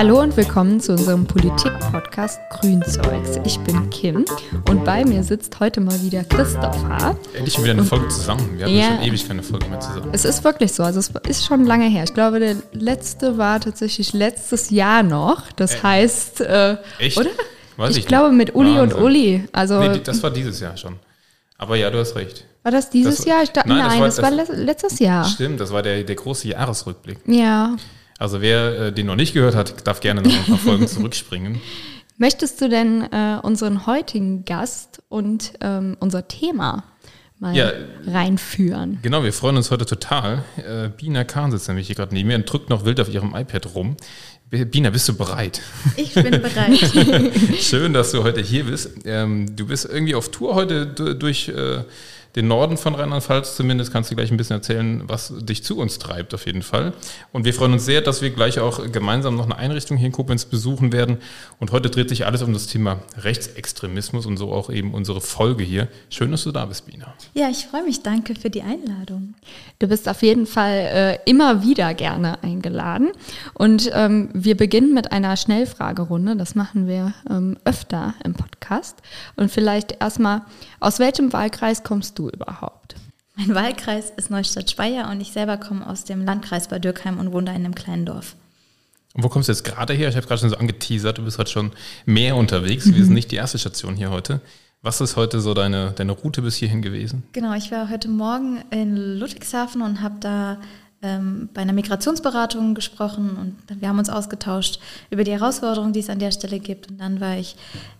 [0.00, 3.38] Hallo und willkommen zu unserem Politik-Podcast Grünzeugs.
[3.44, 4.24] Ich bin Kim
[4.70, 7.18] und bei mir sitzt heute mal wieder Christopher.
[7.34, 8.56] Endlich wieder eine Folge zusammen.
[8.56, 10.08] Wir hatten ja, schon ewig keine Folge mehr zusammen.
[10.12, 12.04] Es ist wirklich so, also es ist schon lange her.
[12.04, 15.52] Ich glaube, der letzte war tatsächlich letztes Jahr noch.
[15.52, 17.18] Das äh, heißt, äh, Echt?
[17.18, 17.28] oder?
[17.76, 18.96] Weiß ich, ich glaube mit Uli Wahnsinn.
[18.96, 19.44] und Uli.
[19.52, 20.96] Also, nee, das war dieses Jahr schon.
[21.58, 22.46] Aber ja, du hast recht.
[22.62, 23.42] War das dieses das, Jahr?
[23.42, 25.26] Ich dachte, nein, nein, das war, das war letztes Jahr.
[25.26, 27.18] Stimmt, das war der, der große Jahresrückblick.
[27.26, 27.76] Ja.
[28.20, 31.58] Also wer äh, den noch nicht gehört hat, darf gerne noch ein paar Folgen zurückspringen.
[32.18, 36.84] Möchtest du denn äh, unseren heutigen Gast und ähm, unser Thema
[37.38, 37.72] mal ja,
[38.06, 38.98] reinführen?
[39.00, 40.44] Genau, wir freuen uns heute total.
[40.58, 43.34] Äh, Bina Kahn sitzt nämlich hier gerade neben mir und drückt noch wild auf ihrem
[43.34, 43.96] iPad rum.
[44.50, 45.62] Bina, bist du bereit?
[45.96, 46.78] Ich bin bereit.
[47.58, 48.90] Schön, dass du heute hier bist.
[49.06, 51.84] Ähm, du bist irgendwie auf Tour heute durch äh,
[52.36, 53.92] den Norden von Rheinland-Pfalz zumindest.
[53.92, 56.92] Kannst du gleich ein bisschen erzählen, was dich zu uns treibt auf jeden Fall.
[57.32, 60.12] Und wir freuen uns sehr, dass wir gleich auch gemeinsam noch eine Einrichtung hier in
[60.12, 61.18] Koblenz besuchen werden.
[61.58, 65.64] Und heute dreht sich alles um das Thema Rechtsextremismus und so auch eben unsere Folge
[65.64, 65.88] hier.
[66.08, 67.14] Schön, dass du da bist, Bina.
[67.34, 68.02] Ja, ich freue mich.
[68.02, 69.34] Danke für die Einladung.
[69.78, 73.10] Du bist auf jeden Fall äh, immer wieder gerne eingeladen.
[73.54, 76.36] Und ähm, wir beginnen mit einer Schnellfragerunde.
[76.36, 78.98] Das machen wir ähm, öfter im Podcast.
[79.36, 80.42] Und vielleicht erstmal,
[80.78, 82.96] aus welchem Wahlkreis kommst du überhaupt?
[83.36, 87.46] Mein Wahlkreis ist Neustadt-Speyer und ich selber komme aus dem Landkreis Bad Dürkheim und wohne
[87.46, 88.36] da in einem kleinen Dorf.
[89.14, 90.08] Und wo kommst du jetzt gerade her?
[90.08, 91.72] Ich habe gerade schon so angeteasert, du bist heute schon
[92.04, 92.92] mehr unterwegs.
[92.92, 94.40] Wir sind nicht die erste Station hier heute.
[94.82, 97.22] Was ist heute so deine, deine Route bis hierhin gewesen?
[97.32, 100.58] Genau, ich war heute Morgen in Ludwigshafen und habe da
[101.02, 106.10] ähm, bei einer Migrationsberatung gesprochen und wir haben uns ausgetauscht über die Herausforderungen, die es
[106.10, 106.90] an der Stelle gibt.
[106.90, 107.56] Und dann war ich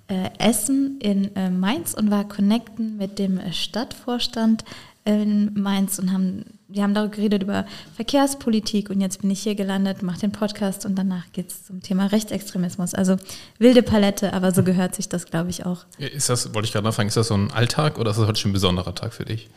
[0.09, 4.65] äh, essen in äh, Mainz und war connecten mit dem Stadtvorstand
[5.05, 7.65] in Mainz und haben, wir haben darüber geredet über
[7.97, 11.83] Verkehrspolitik und jetzt bin ich hier gelandet, mache den Podcast und danach geht es zum
[11.83, 12.95] Thema Rechtsextremismus.
[12.95, 13.17] Also
[13.59, 15.87] wilde Palette, aber so gehört sich das, glaube ich, auch.
[15.99, 18.39] Ist das, wollte ich gerade nachfragen, ist das so ein Alltag oder ist das heute
[18.39, 19.49] schon ein besonderer Tag für dich?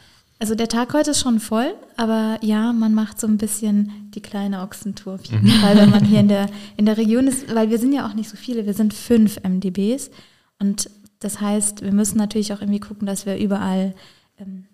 [0.44, 4.20] Also der Tag heute ist schon voll, aber ja, man macht so ein bisschen die
[4.20, 5.62] kleine Ochsentour auf jeden mhm.
[5.62, 8.14] Fall, wenn man hier in der, in der Region ist, weil wir sind ja auch
[8.14, 10.12] nicht so viele, wir sind fünf MDBs
[10.59, 10.90] und
[11.22, 13.96] das heißt, wir müssen natürlich auch irgendwie gucken, dass wir überall
[14.38, 14.66] ähm,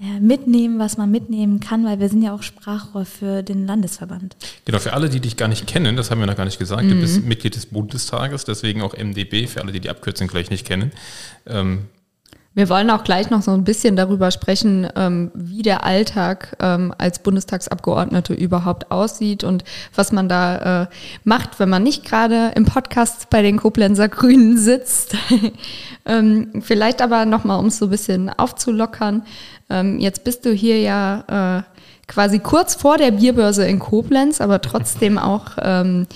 [0.00, 4.36] ja, mitnehmen, was man mitnehmen kann, weil wir sind ja auch Sprachrohr für den Landesverband.
[4.64, 6.82] Genau, für alle, die dich gar nicht kennen, das haben wir noch gar nicht gesagt,
[6.82, 6.90] mhm.
[6.90, 10.66] du bist Mitglied des Bundestages, deswegen auch MDB, für alle, die die Abkürzung gleich nicht
[10.66, 10.90] kennen.
[11.46, 11.84] Ähm,
[12.58, 16.92] wir wollen auch gleich noch so ein bisschen darüber sprechen, ähm, wie der Alltag ähm,
[16.98, 19.62] als Bundestagsabgeordnete überhaupt aussieht und
[19.94, 20.86] was man da äh,
[21.22, 25.16] macht, wenn man nicht gerade im Podcast bei den Koblenzer Grünen sitzt.
[26.04, 29.22] ähm, vielleicht aber nochmal, um es so ein bisschen aufzulockern.
[29.70, 31.62] Ähm, jetzt bist du hier ja äh,
[32.08, 36.08] quasi kurz vor der Bierbörse in Koblenz, aber trotzdem auch ähm,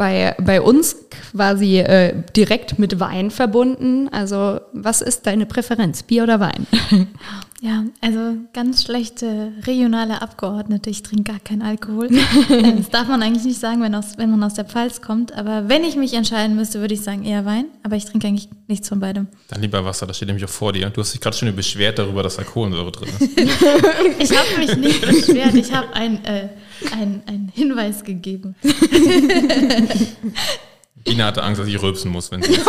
[0.00, 0.96] bei, bei uns
[1.30, 4.08] quasi äh, direkt mit Wein verbunden.
[4.08, 6.66] Also was ist deine Präferenz, Bier oder Wein?
[7.62, 10.88] Ja, also ganz schlechte regionale Abgeordnete.
[10.88, 12.08] Ich trinke gar keinen Alkohol.
[12.48, 15.32] das darf man eigentlich nicht sagen, wenn, aus, wenn man aus der Pfalz kommt.
[15.32, 17.66] Aber wenn ich mich entscheiden müsste, würde ich sagen eher Wein.
[17.82, 19.26] Aber ich trinke eigentlich nichts von beidem.
[19.48, 20.88] Dann lieber Wasser, das steht nämlich auch vor dir.
[20.88, 23.38] Du hast dich gerade schon beschwert darüber, dass da Kohlensäure drin ist.
[24.18, 25.54] ich habe mich nicht beschwert.
[25.54, 26.24] Ich habe ein...
[26.24, 26.48] Äh,
[26.92, 28.54] einen Hinweis gegeben.
[31.06, 32.66] Ina hatte Angst, dass ich rülpsen muss, wenn sie Direkt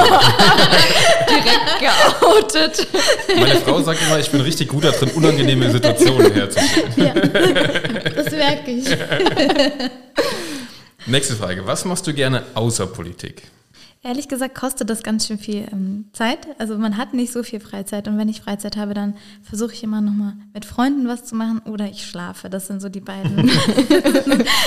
[1.80, 2.88] geoutet.
[3.36, 6.94] Meine Frau sagt immer, ich bin richtig gut darin, unangenehme Situationen herzustellen.
[6.96, 8.86] Ja, das merke ich.
[11.06, 11.66] Nächste Frage.
[11.66, 13.44] Was machst du gerne außer Politik?
[14.03, 16.39] Ehrlich gesagt kostet das ganz schön viel ähm, Zeit.
[16.57, 19.84] Also man hat nicht so viel Freizeit und wenn ich Freizeit habe, dann versuche ich
[19.84, 22.50] immer nochmal mit Freunden was zu machen oder ich schlafe.
[22.50, 23.47] Das sind so die beiden.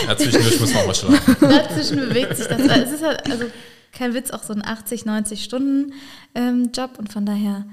[0.06, 1.36] Dazwischen muss man mal schlafen.
[1.40, 2.60] Dazwischen bewegt sich das.
[2.60, 3.46] Es ist halt, also
[3.90, 5.94] kein Witz, auch so ein 80, 90 Stunden
[6.36, 7.64] ähm, Job und von daher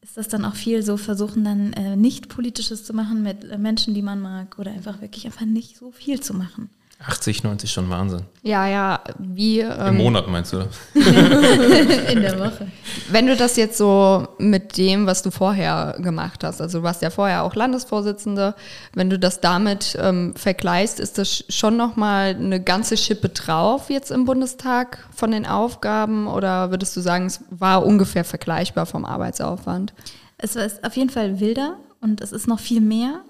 [0.00, 3.58] ist das dann auch viel so versuchen dann äh, nicht politisches zu machen mit äh,
[3.58, 6.70] Menschen, die man mag oder einfach wirklich einfach nicht so viel zu machen.
[7.02, 8.24] 80, 90 schon Wahnsinn.
[8.42, 9.60] Ja, ja, wie.
[9.60, 10.58] Ähm, Im Monat meinst du?
[10.94, 12.70] In der Woche.
[13.10, 17.00] Wenn du das jetzt so mit dem, was du vorher gemacht hast, also du warst
[17.00, 18.54] ja vorher auch Landesvorsitzende,
[18.92, 24.10] wenn du das damit ähm, vergleichst, ist das schon nochmal eine ganze Schippe drauf jetzt
[24.10, 29.94] im Bundestag von den Aufgaben oder würdest du sagen, es war ungefähr vergleichbar vom Arbeitsaufwand?
[30.36, 33.22] Es ist auf jeden Fall wilder und es ist noch viel mehr,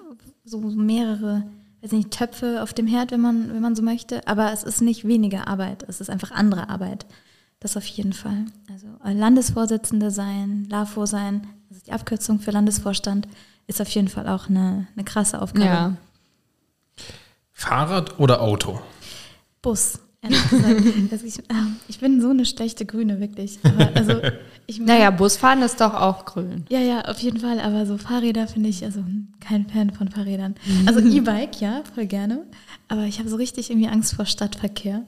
[0.44, 1.44] so mehrere
[1.82, 4.26] weiß nicht, Töpfe auf dem Herd, wenn man, wenn man so möchte.
[4.26, 7.06] Aber es ist nicht weniger Arbeit, es ist einfach andere Arbeit.
[7.58, 8.46] Das auf jeden Fall.
[8.72, 13.28] Also Landesvorsitzende sein, LAFO sein, das ist die Abkürzung für Landesvorstand,
[13.66, 15.64] ist auf jeden Fall auch eine, eine krasse Aufgabe.
[15.64, 15.96] Ja.
[17.52, 18.80] Fahrrad oder Auto?
[19.60, 20.00] Bus.
[20.22, 21.12] ehrlich gesagt.
[21.12, 23.58] dass ich, ah, ich bin so eine schlechte Grüne, wirklich.
[23.62, 24.20] Aber also,
[24.70, 26.64] ich mag- Naja, Busfahren ist doch auch grün.
[26.70, 27.60] Ja, ja, auf jeden Fall.
[27.60, 30.54] Aber so Fahrräder finde ich, also hm, kein Fan von Fahrrädern.
[30.86, 32.46] Also E-Bike, ja, voll gerne.
[32.88, 35.04] Aber ich habe so richtig irgendwie Angst vor Stadtverkehr.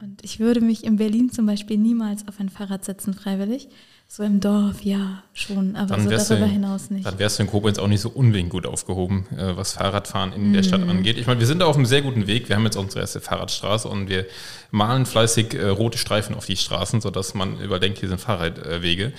[0.00, 3.68] Und ich würde mich in Berlin zum Beispiel niemals auf ein Fahrrad setzen, freiwillig.
[4.14, 7.06] So im Dorf, ja, schon, aber Dann so darüber du, hinaus nicht.
[7.06, 10.52] dann wärst du in Koblenz auch nicht so unbedingt gut aufgehoben, äh, was Fahrradfahren in
[10.52, 11.16] der Stadt angeht.
[11.16, 12.50] Ich meine, wir sind da auf einem sehr guten Weg.
[12.50, 14.26] Wir haben jetzt unsere erste Fahrradstraße und wir
[14.70, 19.14] malen fleißig äh, rote Streifen auf die Straßen, sodass man überdenkt, hier sind Fahrradwege.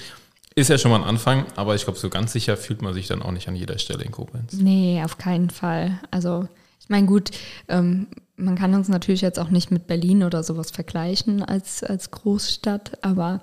[0.53, 3.07] Ist ja schon mal ein Anfang, aber ich glaube, so ganz sicher fühlt man sich
[3.07, 4.53] dann auch nicht an jeder Stelle in Koblenz.
[4.53, 5.99] Nee, auf keinen Fall.
[6.11, 6.47] Also,
[6.79, 7.31] ich meine, gut,
[7.67, 12.11] ähm, man kann uns natürlich jetzt auch nicht mit Berlin oder sowas vergleichen als, als
[12.11, 13.41] Großstadt, aber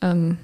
[0.00, 0.38] ähm,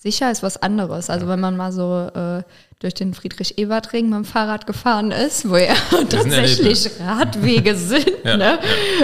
[0.00, 1.10] sicher ist was anderes.
[1.10, 2.42] Also, wenn man mal so äh,
[2.78, 5.74] durch den Friedrich-Ebert-Ring mit dem Fahrrad gefahren ist, wo ja
[6.08, 8.58] tatsächlich Radwege sind, Ja, ne?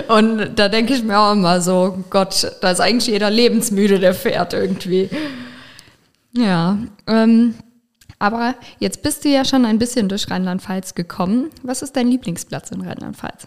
[0.08, 4.14] Und da denke ich mir auch immer so, Gott, da ist eigentlich jeder lebensmüde, der
[4.14, 5.10] fährt irgendwie.
[6.32, 7.54] Ja, ähm,
[8.19, 11.50] aber jetzt bist du ja schon ein bisschen durch Rheinland-Pfalz gekommen.
[11.62, 13.46] Was ist dein Lieblingsplatz in Rheinland-Pfalz?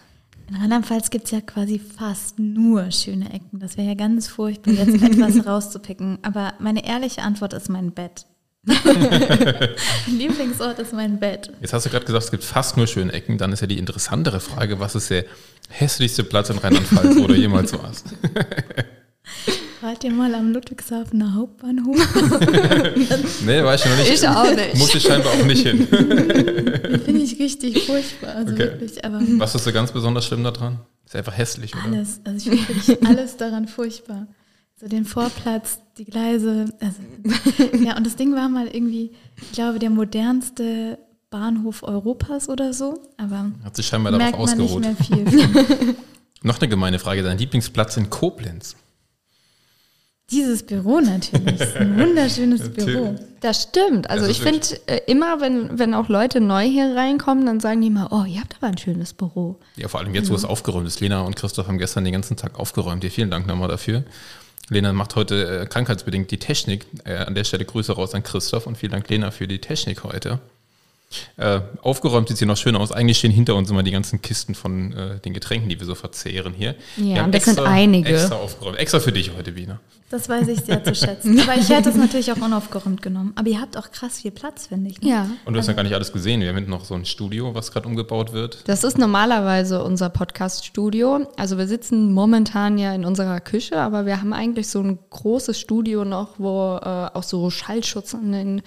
[0.50, 3.60] In Rheinland-Pfalz gibt es ja quasi fast nur schöne Ecken.
[3.60, 6.18] Das wäre ja ganz furchtbar, jetzt etwas rauszupicken.
[6.22, 8.26] Aber meine ehrliche Antwort ist mein Bett.
[8.64, 8.76] mein
[10.08, 11.52] Lieblingsort ist mein Bett.
[11.60, 13.38] Jetzt hast du gerade gesagt, es gibt fast nur schöne Ecken.
[13.38, 15.24] Dann ist ja die interessantere Frage, was ist der
[15.68, 18.06] hässlichste Platz in Rheinland-Pfalz, wo du jemals warst?
[19.90, 21.96] Wart ihr mal am Ludwigshafener Hauptbahnhof?
[23.44, 24.12] Nee, war ich noch nicht.
[24.14, 24.76] Ich auch nicht.
[24.76, 25.84] Muss ich scheinbar auch nicht hin.
[27.04, 28.36] Finde ich richtig furchtbar.
[28.36, 28.66] Also Okay.
[28.70, 30.78] wirklich, aber Was ist so ganz besonders schlimm daran?
[31.04, 31.86] Ist einfach hässlich, oder?
[31.96, 32.20] alles.
[32.22, 34.28] Also ich finde wirklich alles daran furchtbar.
[34.80, 36.66] So den Vorplatz, die Gleise.
[36.80, 39.10] Also, ja, und das Ding war mal irgendwie,
[39.42, 40.98] ich glaube, der modernste
[41.30, 43.02] Bahnhof Europas oder so.
[43.16, 44.82] Aber Hat sich scheinbar darauf merkt man nicht ausgeruht.
[44.84, 45.94] mehr viel.
[46.44, 47.24] Noch eine gemeine Frage.
[47.24, 48.76] Dein Lieblingsplatz in Koblenz?
[50.30, 51.60] Dieses Büro natürlich.
[51.60, 52.68] Ist Ein wunderschönes.
[52.74, 53.16] Büro.
[53.40, 54.08] Das stimmt.
[54.08, 57.80] Also Das ich finde äh, immer, wenn, wenn auch Leute neu hier reinkommen, dann sagen
[57.80, 59.56] die immer, oh, ihr habt aber ein schönes Büro.
[59.76, 61.00] Ja, vor allem jetzt, wo es aufgeräumt ist.
[61.00, 63.02] Lena und Christoph haben gestern den ganzen Tag aufgeräumt.
[63.02, 64.04] Dir vielen Dank nochmal dafür.
[64.68, 66.86] Lena macht heute äh, krankheitsbedingt die Technik.
[67.04, 70.04] Äh, an der Stelle Grüße raus an Christoph und vielen Dank, Lena, für die Technik
[70.04, 70.38] heute.
[71.36, 72.92] Äh, aufgeräumt sieht sie noch schön aus.
[72.92, 75.94] Eigentlich stehen hinter uns immer die ganzen Kisten von äh, den Getränken, die wir so
[75.94, 76.76] verzehren hier.
[76.96, 78.10] Ja, Wir haben und das sind einige.
[78.10, 78.78] Extra aufgeräumt.
[78.78, 79.80] Extra für dich heute, Wiener.
[80.10, 81.38] Das weiß ich sehr zu schätzen.
[81.40, 83.32] Aber ich hätte es natürlich auch unaufgeräumt genommen.
[83.36, 85.00] Aber ihr habt auch krass viel Platz, finde ich.
[85.00, 85.08] Ne?
[85.08, 85.30] Ja.
[85.44, 86.40] Und du hast ja gar nicht alles gesehen.
[86.40, 88.68] Wir haben hinten noch so ein Studio, was gerade umgebaut wird.
[88.68, 91.28] Das ist normalerweise unser Podcast-Studio.
[91.36, 95.58] Also wir sitzen momentan ja in unserer Küche, aber wir haben eigentlich so ein großes
[95.58, 98.62] Studio noch, wo äh, auch so Schallschutz an den,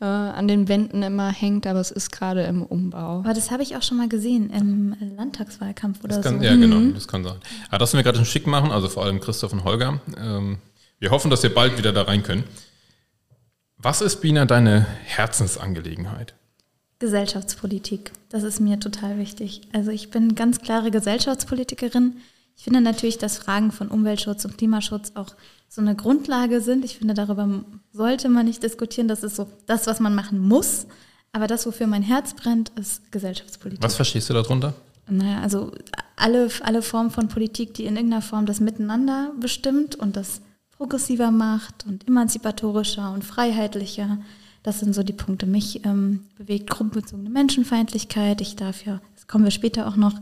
[0.00, 3.20] äh, an den Wänden immer hängt, aber es ist gerade im Umbau.
[3.20, 6.44] Aber das habe ich auch schon mal gesehen im Landtagswahlkampf oder Das kann, so.
[6.44, 7.36] Ja, genau, das kann sein.
[7.68, 10.00] Aber das müssen wir gerade schon schick machen, also vor allem Christoph und Holger.
[10.16, 10.58] Ähm,
[10.98, 12.44] wir hoffen, dass wir bald wieder da rein können.
[13.76, 16.34] Was ist, Bina, deine Herzensangelegenheit?
[16.98, 18.12] Gesellschaftspolitik.
[18.28, 19.62] Das ist mir total wichtig.
[19.72, 22.16] Also ich bin ganz klare Gesellschaftspolitikerin.
[22.56, 25.36] Ich finde natürlich, dass Fragen von Umweltschutz und Klimaschutz auch
[25.68, 26.84] so eine Grundlage sind.
[26.84, 27.62] Ich finde, darüber
[27.92, 29.08] sollte man nicht diskutieren.
[29.08, 30.86] Das ist so das, was man machen muss.
[31.32, 33.82] Aber das, wofür mein Herz brennt, ist Gesellschaftspolitik.
[33.82, 34.74] Was verstehst du darunter?
[35.08, 35.72] Naja, also
[36.16, 40.40] alle, alle Formen von Politik, die in irgendeiner Form das Miteinander bestimmt und das
[40.76, 44.18] progressiver macht und emanzipatorischer und freiheitlicher.
[44.62, 45.46] Das sind so die Punkte.
[45.46, 48.40] Mich ähm, bewegt gruppenbezogene Menschenfeindlichkeit.
[48.40, 50.14] Ich darf ja, das kommen wir später auch noch,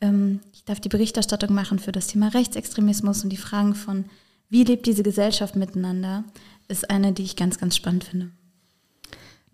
[0.00, 4.04] ähm, ich darf die Berichterstattung machen für das Thema Rechtsextremismus und die Fragen von,
[4.52, 6.24] wie lebt diese Gesellschaft miteinander,
[6.68, 8.28] ist eine, die ich ganz, ganz spannend finde.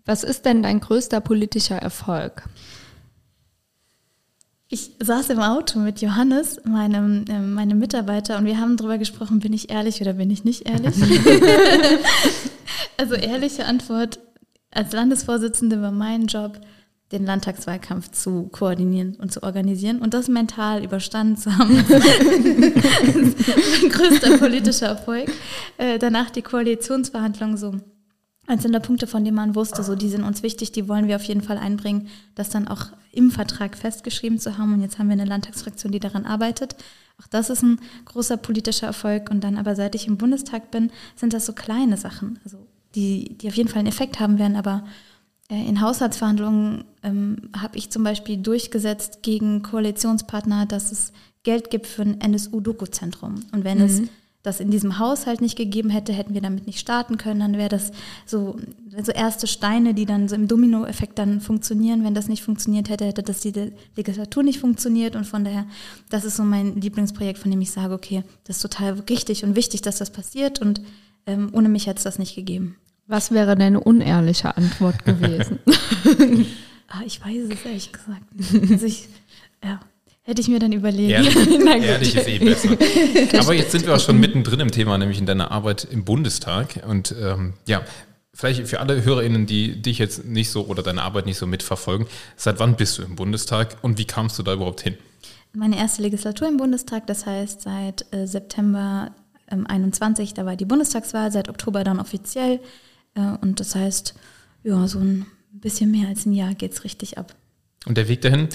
[0.05, 2.43] Was ist denn dein größter politischer Erfolg?
[4.67, 9.39] Ich saß im Auto mit Johannes, meinem, äh, meinem Mitarbeiter, und wir haben darüber gesprochen,
[9.39, 10.93] bin ich ehrlich oder bin ich nicht ehrlich?
[12.97, 14.19] also ehrliche Antwort,
[14.69, 16.59] als Landesvorsitzende war mein Job,
[17.11, 21.83] den Landtagswahlkampf zu koordinieren und zu organisieren und das mental überstanden zu haben.
[23.81, 25.31] mein größter politischer Erfolg.
[25.77, 27.75] Äh, danach die Koalitionsverhandlungen so
[28.49, 31.23] einzelne Punkte, von denen man wusste, so die sind uns wichtig, die wollen wir auf
[31.23, 34.73] jeden Fall einbringen, das dann auch im Vertrag festgeschrieben zu haben.
[34.73, 36.75] Und jetzt haben wir eine Landtagsfraktion, die daran arbeitet.
[37.21, 39.29] Auch das ist ein großer politischer Erfolg.
[39.29, 42.57] Und dann aber seit ich im Bundestag bin, sind das so kleine Sachen, also
[42.95, 44.55] die, die auf jeden Fall einen Effekt haben werden.
[44.55, 44.83] Aber
[45.55, 51.11] in Haushaltsverhandlungen ähm, habe ich zum Beispiel durchgesetzt gegen Koalitionspartner, dass es
[51.43, 53.35] Geld gibt für ein NSU-Doku-Zentrum.
[53.51, 54.03] Und wenn es
[54.43, 57.67] das in diesem Haushalt nicht gegeben hätte, hätten wir damit nicht starten können, dann wäre
[57.67, 57.91] das
[58.25, 58.57] so,
[59.03, 62.05] so erste Steine, die dann so im Dominoeffekt dann funktionieren.
[62.05, 65.65] Wenn das nicht funktioniert hätte, hätte das die Legislatur nicht funktioniert und von daher,
[66.09, 69.55] das ist so mein Lieblingsprojekt, von dem ich sage, okay, das ist total richtig und
[69.55, 70.81] wichtig, dass das passiert und
[71.25, 72.77] ähm, ohne mich hätte es das nicht gegeben.
[73.09, 75.57] Was wäre deine unehrliche Antwort gewesen?
[76.87, 78.21] ah, ich weiß es ehrlich gesagt.
[78.71, 79.09] Also ich,
[79.63, 79.79] ja,
[80.21, 81.09] Hätte ich mir dann überlegt.
[81.09, 81.35] Ehrlich,
[81.83, 83.39] ehrlich ist eh besser.
[83.39, 86.83] Aber jetzt sind wir auch schon mittendrin im Thema, nämlich in deiner Arbeit im Bundestag.
[86.87, 87.81] Und ähm, ja,
[88.31, 92.05] vielleicht für alle HörerInnen, die dich jetzt nicht so oder deine Arbeit nicht so mitverfolgen,
[92.35, 94.97] seit wann bist du im Bundestag und wie kamst du da überhaupt hin?
[95.53, 99.09] Meine erste Legislatur im Bundestag, das heißt seit äh, September
[99.49, 102.59] ähm, 21, da war die Bundestagswahl, seit Oktober dann offiziell.
[103.15, 104.15] Äh, und das heißt,
[104.63, 107.35] ja, so ein bisschen mehr als ein Jahr geht es richtig ab.
[107.85, 108.49] Und der Weg dahin,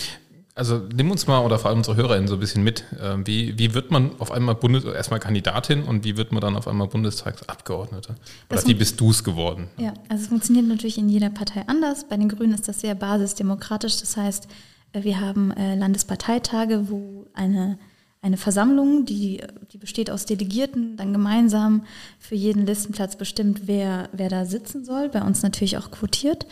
[0.54, 2.84] also nimm uns mal oder vor allem unsere HörerInnen so ein bisschen mit.
[3.00, 6.56] Ähm, wie, wie wird man auf einmal Bundes erstmal Kandidatin und wie wird man dann
[6.56, 8.10] auf einmal Bundestagsabgeordnete?
[8.10, 8.18] Oder
[8.48, 9.68] das wie bist du es geworden?
[9.78, 12.08] Ja, also es funktioniert natürlich in jeder Partei anders.
[12.08, 13.98] Bei den Grünen ist das sehr basisdemokratisch.
[13.98, 14.46] Das heißt,
[14.92, 17.78] äh, wir haben äh, Landesparteitage, wo eine,
[18.24, 21.84] eine Versammlung, die, die besteht aus Delegierten, dann gemeinsam
[22.18, 25.10] für jeden Listenplatz bestimmt, wer, wer da sitzen soll.
[25.10, 26.46] Bei uns natürlich auch quotiert.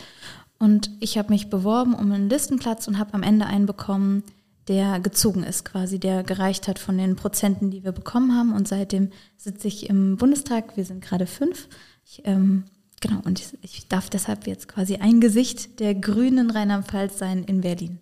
[0.58, 4.22] Und ich habe mich beworben um einen Listenplatz und habe am Ende einen bekommen,
[4.68, 8.52] der gezogen ist, quasi, der gereicht hat von den Prozenten, die wir bekommen haben.
[8.52, 10.76] Und seitdem sitze ich im Bundestag.
[10.76, 11.68] Wir sind gerade fünf.
[12.04, 12.64] Ich, ähm,
[13.00, 17.62] genau, und ich, ich, darf deshalb jetzt quasi ein Gesicht der grünen Rheinland-Pfalz sein in
[17.62, 17.98] Berlin.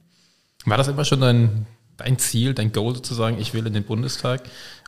[0.67, 1.67] War das immer schon dein,
[2.01, 4.43] dein Ziel, dein Goal sozusagen, ich will in den Bundestag?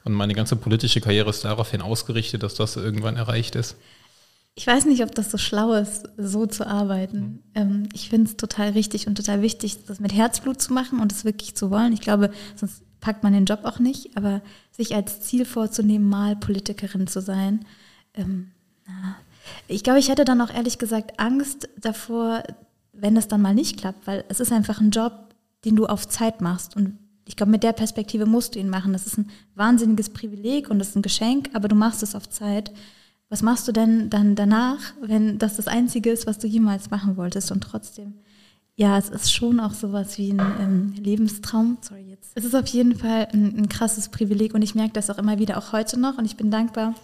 [0.04, 3.76] Und meine ganze politische Karriere ist daraufhin ausgerichtet, dass das irgendwann erreicht ist?
[4.54, 7.18] Ich weiß nicht, ob das so schlau ist, so zu arbeiten.
[7.18, 7.40] Mhm.
[7.54, 11.12] Ähm, ich finde es total richtig und total wichtig, das mit Herzblut zu machen und
[11.12, 11.92] es wirklich zu wollen.
[11.92, 16.36] Ich glaube, sonst packt man den Job auch nicht, aber sich als Ziel vorzunehmen, mal
[16.36, 17.64] Politikerin zu sein.
[18.14, 18.50] Ähm,
[19.68, 22.42] ich glaube, ich hätte dann auch ehrlich gesagt Angst davor,
[22.92, 26.06] wenn das dann mal nicht klappt, weil es ist einfach ein Job, den du auf
[26.08, 26.76] Zeit machst.
[26.76, 26.98] Und
[27.32, 28.92] ich glaube, mit der Perspektive musst du ihn machen.
[28.92, 32.28] Das ist ein wahnsinniges Privileg und das ist ein Geschenk, aber du machst es auf
[32.28, 32.72] Zeit
[33.32, 37.16] was machst du denn dann danach, wenn das das Einzige ist, was du jemals machen
[37.16, 38.12] wolltest und trotzdem?
[38.76, 41.78] Ja, es ist schon auch sowas wie ein ähm, Lebenstraum.
[41.80, 42.32] Sorry jetzt.
[42.34, 45.38] Es ist auf jeden Fall ein, ein krasses Privileg und ich merke das auch immer
[45.38, 46.18] wieder, auch heute noch.
[46.18, 46.94] Und ich bin dankbar,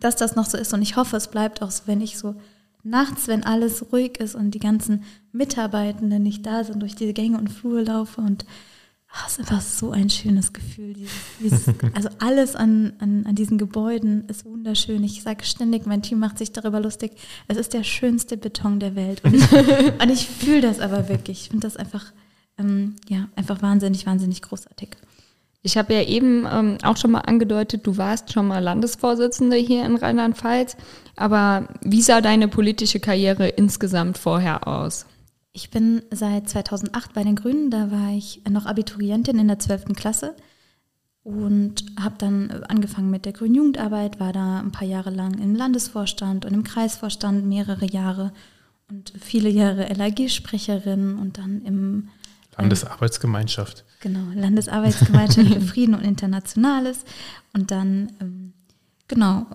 [0.00, 0.74] dass das noch so ist.
[0.74, 2.34] Und ich hoffe, es bleibt auch so, wenn ich so
[2.82, 7.38] nachts, wenn alles ruhig ist und die ganzen Mitarbeitenden nicht da sind, durch diese Gänge
[7.38, 8.44] und Flure laufe und
[9.16, 10.92] Oh, ist einfach so ein schönes Gefühl.
[10.92, 15.04] Dieses, dieses, also alles an, an, an diesen Gebäuden ist wunderschön.
[15.04, 17.12] Ich sage ständig, mein Team macht sich darüber lustig.
[17.46, 19.22] Es ist der schönste Beton der Welt.
[19.22, 19.52] Und ich,
[20.02, 21.42] und ich fühle das aber wirklich.
[21.42, 22.06] Ich finde das einfach,
[22.58, 24.96] ähm, ja, einfach wahnsinnig, wahnsinnig großartig.
[25.62, 29.86] Ich habe ja eben ähm, auch schon mal angedeutet, du warst schon mal Landesvorsitzende hier
[29.86, 30.76] in Rheinland-Pfalz.
[31.14, 35.06] Aber wie sah deine politische Karriere insgesamt vorher aus?
[35.56, 39.94] Ich bin seit 2008 bei den Grünen, da war ich noch Abiturientin in der 12.
[39.94, 40.34] Klasse
[41.22, 45.54] und habe dann angefangen mit der Grünen Jugendarbeit, war da ein paar Jahre lang im
[45.54, 48.32] Landesvorstand und im Kreisvorstand mehrere Jahre
[48.90, 52.08] und viele Jahre LAG-Sprecherin und dann im
[52.58, 53.84] Landesarbeitsgemeinschaft.
[54.00, 57.04] Genau, Landesarbeitsgemeinschaft für Frieden und Internationales
[57.52, 58.52] und dann ähm,
[59.06, 59.46] genau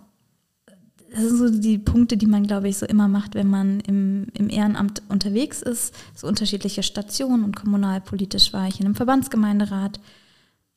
[1.12, 4.28] das sind so die Punkte, die man, glaube ich, so immer macht, wenn man im,
[4.34, 5.94] im Ehrenamt unterwegs ist.
[6.16, 10.00] So unterschiedliche Stationen und kommunalpolitisch war ich in einem Verbandsgemeinderat.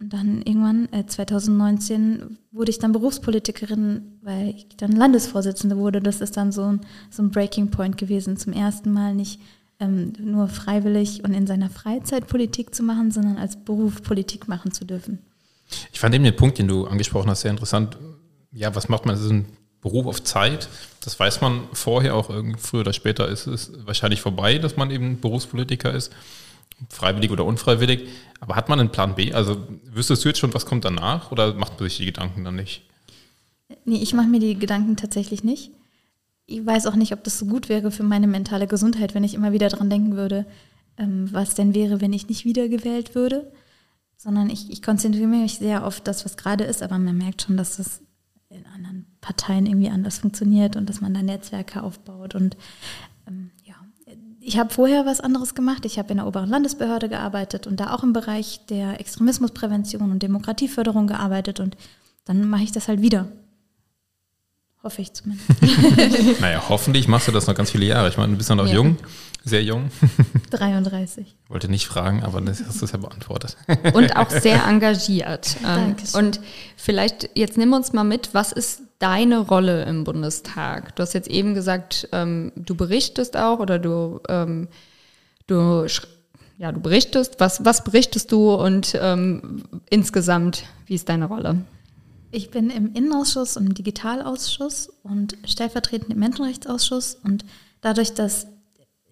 [0.00, 6.00] Und dann irgendwann, äh, 2019, wurde ich dann Berufspolitikerin, weil ich dann Landesvorsitzende wurde.
[6.00, 8.36] Das ist dann so ein, so ein Breaking Point gewesen.
[8.36, 9.40] Zum ersten Mal nicht
[9.80, 14.72] ähm, nur freiwillig und in seiner Freizeit Politik zu machen, sondern als Beruf Politik machen
[14.72, 15.18] zu dürfen.
[15.92, 17.96] Ich fand eben den Punkt, den du angesprochen hast, sehr interessant.
[18.52, 19.14] Ja, was macht man?
[19.14, 19.46] Das ist ein
[19.82, 20.68] Beruf auf Zeit.
[21.04, 25.20] Das weiß man vorher auch, früher oder später ist es wahrscheinlich vorbei, dass man eben
[25.20, 26.12] Berufspolitiker ist,
[26.88, 28.08] freiwillig oder unfreiwillig.
[28.40, 29.32] Aber hat man einen Plan B?
[29.34, 32.56] Also wüsstest du jetzt schon, was kommt danach oder macht man sich die Gedanken dann
[32.56, 32.82] nicht?
[33.84, 35.72] Nee, ich mache mir die Gedanken tatsächlich nicht.
[36.46, 39.34] Ich weiß auch nicht, ob das so gut wäre für meine mentale Gesundheit, wenn ich
[39.34, 40.46] immer wieder daran denken würde,
[40.96, 43.52] ähm, was denn wäre, wenn ich nicht wiedergewählt würde.
[44.16, 47.56] Sondern ich, ich konzentriere mich sehr auf das, was gerade ist, aber man merkt schon,
[47.56, 48.02] dass das
[48.50, 52.34] in anderen Parteien irgendwie anders funktioniert und dass man da Netzwerke aufbaut.
[52.34, 52.56] Und
[53.26, 53.76] ähm, ja,
[54.40, 55.86] ich habe vorher was anderes gemacht.
[55.86, 60.22] Ich habe in der oberen Landesbehörde gearbeitet und da auch im Bereich der Extremismusprävention und
[60.22, 61.60] Demokratieförderung gearbeitet.
[61.60, 61.76] Und
[62.26, 63.28] dann mache ich das halt wieder.
[64.82, 65.48] Hoffe ich zumindest.
[66.40, 68.08] naja, hoffentlich machst du das noch ganz viele Jahre.
[68.08, 68.74] Ich meine, du bist ja noch ja.
[68.74, 68.96] jung.
[69.44, 69.90] Sehr jung.
[70.50, 71.36] 33.
[71.48, 73.56] Wollte nicht fragen, aber das hast du ja beantwortet.
[73.92, 75.56] Und auch sehr engagiert.
[75.62, 76.26] Ähm, Dankeschön.
[76.26, 76.40] und
[76.76, 80.94] vielleicht, jetzt nimm uns mal mit, was ist deine Rolle im Bundestag?
[80.94, 84.68] Du hast jetzt eben gesagt, ähm, du berichtest auch oder du, ähm,
[85.48, 85.86] du,
[86.56, 87.40] ja, du berichtest.
[87.40, 91.56] Was, was berichtest du und ähm, insgesamt, wie ist deine Rolle?
[92.30, 97.16] Ich bin im Innenausschuss und im Digitalausschuss und stellvertretend im Menschenrechtsausschuss.
[97.22, 97.44] Und
[97.80, 98.46] dadurch, dass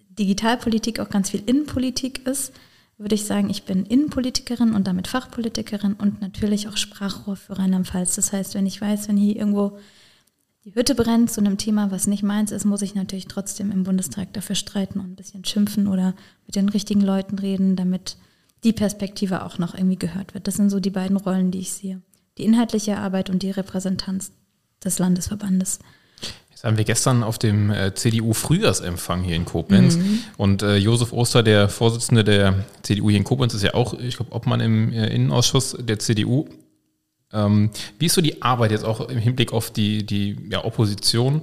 [0.09, 2.53] Digitalpolitik auch ganz viel Innenpolitik ist,
[3.01, 8.15] würde ich sagen, ich bin Innenpolitikerin und damit Fachpolitikerin und natürlich auch Sprachrohr für Rheinland-Pfalz.
[8.15, 9.77] Das heißt, wenn ich weiß, wenn hier irgendwo
[10.63, 13.83] die Hütte brennt zu einem Thema, was nicht meins ist, muss ich natürlich trotzdem im
[13.83, 16.13] Bundestag dafür streiten und ein bisschen schimpfen oder
[16.45, 18.17] mit den richtigen Leuten reden, damit
[18.63, 20.47] die Perspektive auch noch irgendwie gehört wird.
[20.47, 22.01] Das sind so die beiden Rollen, die ich sehe.
[22.37, 24.31] Die inhaltliche Arbeit und die Repräsentanz
[24.83, 25.79] des Landesverbandes.
[26.61, 29.97] Jetzt haben wir gestern auf dem äh, CDU-Frühjahrsempfang hier in Koblenz
[30.37, 32.53] und äh, Josef Oster, der Vorsitzende der
[32.83, 36.47] CDU hier in Koblenz, ist ja auch, ich glaube, Obmann im äh, Innenausschuss der CDU.
[37.33, 41.41] Ähm, wie ist so die Arbeit jetzt auch im Hinblick auf die, die ja, Opposition?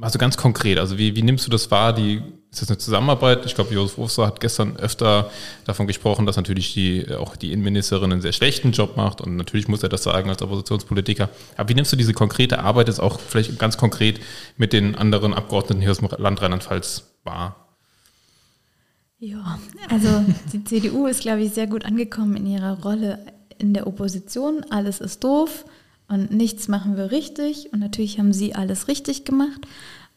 [0.00, 1.92] Also ganz konkret, also wie, wie nimmst du das wahr?
[1.92, 3.44] Die, ist das eine Zusammenarbeit?
[3.44, 5.30] Ich glaube, Josef Oster hat gestern öfter
[5.64, 9.68] davon gesprochen, dass natürlich die, auch die Innenministerin einen sehr schlechten Job macht und natürlich
[9.68, 11.28] muss er das sagen als Oppositionspolitiker.
[11.56, 14.20] Aber wie nimmst du diese konkrete Arbeit jetzt auch vielleicht ganz konkret
[14.56, 17.68] mit den anderen Abgeordneten hier aus dem Land Rheinland-Pfalz wahr?
[19.18, 19.58] Ja,
[19.90, 23.18] also die CDU ist, glaube ich, sehr gut angekommen in ihrer Rolle
[23.58, 24.64] in der Opposition.
[24.70, 25.66] Alles ist doof
[26.06, 27.72] und nichts machen wir richtig.
[27.72, 29.66] Und natürlich haben sie alles richtig gemacht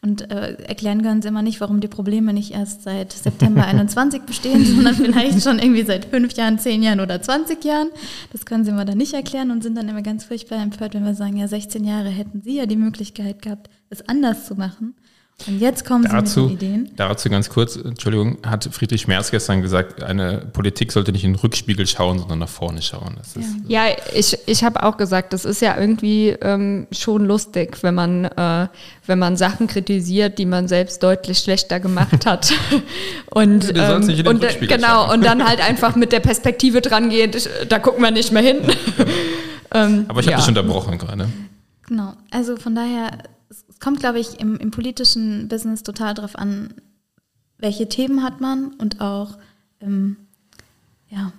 [0.03, 4.24] und äh, erklären können sie immer nicht, warum die Probleme nicht erst seit September 21
[4.24, 7.89] bestehen, sondern vielleicht schon irgendwie seit fünf Jahren, zehn Jahren oder 20 Jahren.
[8.31, 11.05] Das können sie immer dann nicht erklären und sind dann immer ganz furchtbar empört, wenn
[11.05, 14.96] wir sagen, ja, 16 Jahre hätten sie ja die Möglichkeit gehabt, es anders zu machen.
[15.48, 16.95] Und jetzt kommen Dazu, sie mit den Ideen.
[16.95, 21.39] dazu ganz kurz, Entschuldigung, hat Friedrich Merz gestern gesagt, eine Politik sollte nicht in den
[21.39, 23.15] Rückspiegel schauen, sondern nach vorne schauen.
[23.17, 23.83] Das ist, Ja,
[24.13, 28.67] ich, ich habe auch gesagt, das ist ja irgendwie ähm, schon lustig, wenn man, äh,
[29.07, 32.53] wenn man Sachen kritisiert, die man selbst deutlich schlechter gemacht hat.
[33.31, 35.19] und Du sollst nicht in den und, äh, Rückspiegel genau, schauen.
[35.19, 38.57] und dann halt einfach mit der Perspektive dran geht, da gucken wir nicht mehr hin.
[39.74, 40.38] ähm, Aber ich habe ja.
[40.38, 41.27] dich unterbrochen gerade.
[41.88, 43.12] Genau, also von daher,
[43.81, 46.74] kommt, glaube ich, im, im politischen Business total darauf an,
[47.57, 49.37] welche Themen hat man und auch,
[49.81, 50.15] ähm,
[51.09, 51.33] ja,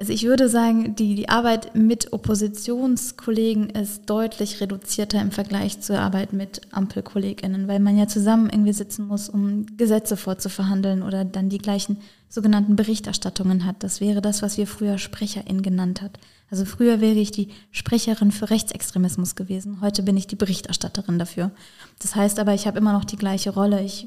[0.00, 5.98] also ich würde sagen, die, die Arbeit mit Oppositionskollegen ist deutlich reduzierter im Vergleich zur
[5.98, 11.48] Arbeit mit Ampelkolleginnen, weil man ja zusammen irgendwie sitzen muss, um Gesetze vorzuverhandeln oder dann
[11.48, 13.82] die gleichen sogenannten Berichterstattungen hat.
[13.82, 16.20] Das wäre das, was wir früher Sprecherin genannt hat.
[16.50, 19.80] Also früher wäre ich die Sprecherin für Rechtsextremismus gewesen.
[19.80, 21.50] Heute bin ich die Berichterstatterin dafür.
[21.98, 23.82] Das heißt aber, ich habe immer noch die gleiche Rolle.
[23.82, 24.06] Ich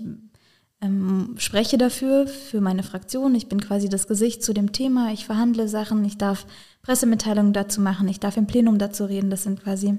[0.81, 3.35] ähm, spreche dafür, für meine Fraktion.
[3.35, 5.11] Ich bin quasi das Gesicht zu dem Thema.
[5.11, 6.03] Ich verhandle Sachen.
[6.03, 6.47] Ich darf
[6.81, 8.07] Pressemitteilungen dazu machen.
[8.07, 9.29] Ich darf im Plenum dazu reden.
[9.29, 9.97] Das sind quasi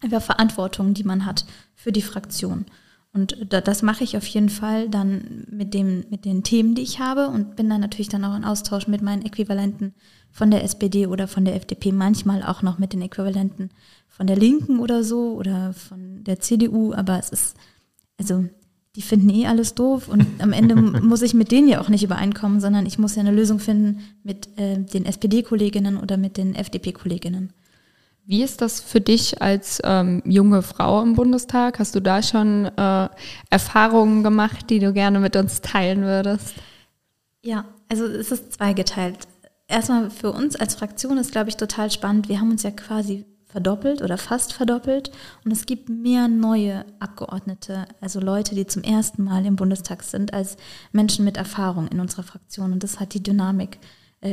[0.00, 2.64] einfach Verantwortungen, die man hat für die Fraktion.
[3.12, 6.82] Und da, das mache ich auf jeden Fall dann mit, dem, mit den Themen, die
[6.82, 9.94] ich habe und bin dann natürlich dann auch in Austausch mit meinen Äquivalenten
[10.30, 13.70] von der SPD oder von der FDP, manchmal auch noch mit den Äquivalenten
[14.08, 17.56] von der Linken oder so oder von der CDU, aber es ist,
[18.18, 18.44] also
[18.94, 22.02] die finden eh alles doof und am Ende muss ich mit denen ja auch nicht
[22.02, 26.54] übereinkommen, sondern ich muss ja eine Lösung finden mit äh, den SPD-Kolleginnen oder mit den
[26.54, 27.52] FDP-Kolleginnen.
[28.28, 31.78] Wie ist das für dich als ähm, junge Frau im Bundestag?
[31.78, 33.08] Hast du da schon äh,
[33.48, 36.52] Erfahrungen gemacht, die du gerne mit uns teilen würdest?
[37.42, 39.16] Ja, also es ist zweigeteilt.
[39.66, 42.28] Erstmal für uns als Fraktion ist, glaube ich, total spannend.
[42.28, 45.10] Wir haben uns ja quasi verdoppelt oder fast verdoppelt
[45.46, 50.34] und es gibt mehr neue Abgeordnete, also Leute, die zum ersten Mal im Bundestag sind,
[50.34, 50.58] als
[50.92, 52.74] Menschen mit Erfahrung in unserer Fraktion.
[52.74, 53.78] Und das hat die Dynamik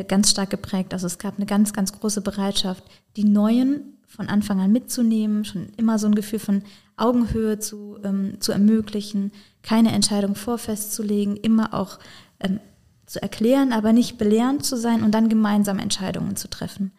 [0.08, 0.94] ganz stark geprägt.
[0.94, 2.84] Also es gab eine ganz, ganz große Bereitschaft,
[3.16, 6.64] die Neuen von Anfang an mitzunehmen, schon immer so ein Gefühl von
[6.98, 12.00] Augenhöhe zu, ähm, zu ermöglichen, keine Entscheidung vorfestzulegen, immer auch
[12.40, 12.60] ähm,
[13.06, 16.92] zu erklären, aber nicht belehrend zu sein und dann gemeinsam Entscheidungen zu treffen.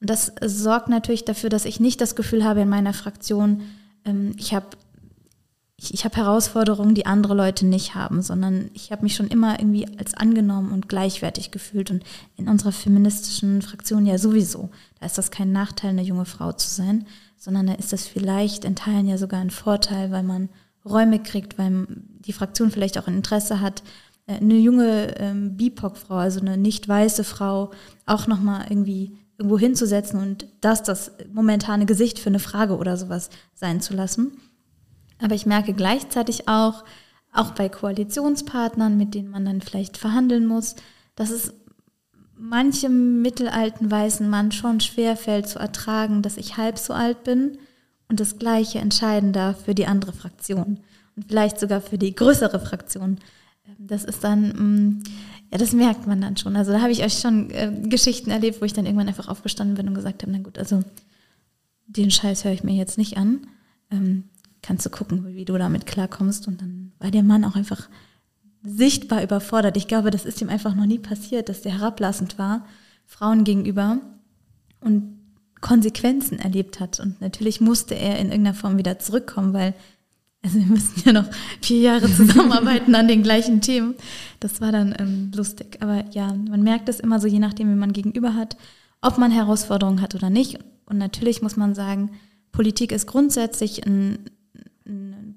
[0.00, 3.62] Und das sorgt natürlich dafür, dass ich nicht das Gefühl habe in meiner Fraktion,
[4.04, 4.66] ähm, ich habe
[5.82, 9.58] ich, ich hab Herausforderungen, die andere Leute nicht haben, sondern ich habe mich schon immer
[9.58, 11.90] irgendwie als angenommen und gleichwertig gefühlt.
[11.90, 12.04] Und
[12.36, 14.70] in unserer feministischen Fraktion ja sowieso.
[15.00, 18.64] Da ist das kein Nachteil, eine junge Frau zu sein, sondern da ist das vielleicht
[18.64, 20.48] in Teilen ja sogar ein Vorteil, weil man
[20.84, 23.82] Räume kriegt, weil die Fraktion vielleicht auch ein Interesse hat,
[24.26, 27.72] äh, eine junge ähm, BIPOC-Frau, also eine nicht weiße Frau,
[28.06, 33.30] auch nochmal irgendwie irgendwo hinzusetzen und das das momentane Gesicht für eine Frage oder sowas
[33.54, 34.32] sein zu lassen.
[35.22, 36.84] Aber ich merke gleichzeitig auch
[37.32, 40.76] auch bei Koalitionspartnern, mit denen man dann vielleicht verhandeln muss,
[41.16, 41.54] dass es
[42.36, 47.58] manchem mittelalten weißen Mann schon schwer fällt zu ertragen, dass ich halb so alt bin
[48.08, 50.80] und das Gleiche entscheiden darf für die andere Fraktion
[51.16, 53.18] und vielleicht sogar für die größere Fraktion.
[53.78, 55.02] Das ist dann, mm,
[55.50, 56.56] ja, das merkt man dann schon.
[56.56, 59.76] Also da habe ich euch schon äh, Geschichten erlebt, wo ich dann irgendwann einfach aufgestanden
[59.76, 60.82] bin und gesagt habe, na gut, also
[61.86, 63.46] den Scheiß höre ich mir jetzt nicht an.
[63.90, 64.24] Ähm,
[64.62, 66.48] kannst du gucken, wie du damit klarkommst.
[66.48, 67.88] Und dann war der Mann auch einfach
[68.62, 69.76] sichtbar überfordert.
[69.76, 72.64] Ich glaube, das ist ihm einfach noch nie passiert, dass der herablassend war,
[73.06, 73.98] Frauen gegenüber
[74.80, 75.18] und
[75.60, 77.00] Konsequenzen erlebt hat.
[77.00, 79.74] Und natürlich musste er in irgendeiner Form wieder zurückkommen, weil
[80.44, 83.94] also wir müssen ja noch vier Jahre zusammenarbeiten an den gleichen Themen.
[84.40, 85.78] Das war dann ähm, lustig.
[85.80, 88.56] Aber ja, man merkt es immer so, je nachdem, wie man gegenüber hat,
[89.00, 90.58] ob man Herausforderungen hat oder nicht.
[90.86, 92.10] Und natürlich muss man sagen,
[92.50, 94.30] Politik ist grundsätzlich ein,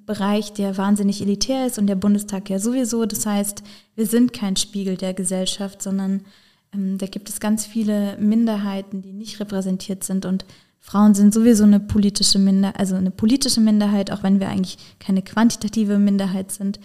[0.06, 3.06] Bereich, der wahnsinnig elitär ist und der Bundestag ja sowieso.
[3.06, 3.64] Das heißt,
[3.96, 6.26] wir sind kein Spiegel der Gesellschaft, sondern
[6.74, 10.46] ähm, da gibt es ganz viele Minderheiten, die nicht repräsentiert sind und
[10.86, 15.24] Frauen sind sowieso eine politische Minderheit, also eine politische Minderheit, auch wenn wir eigentlich keine
[15.24, 16.80] quantitative Minderheit sind.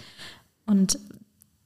[0.64, 0.98] Und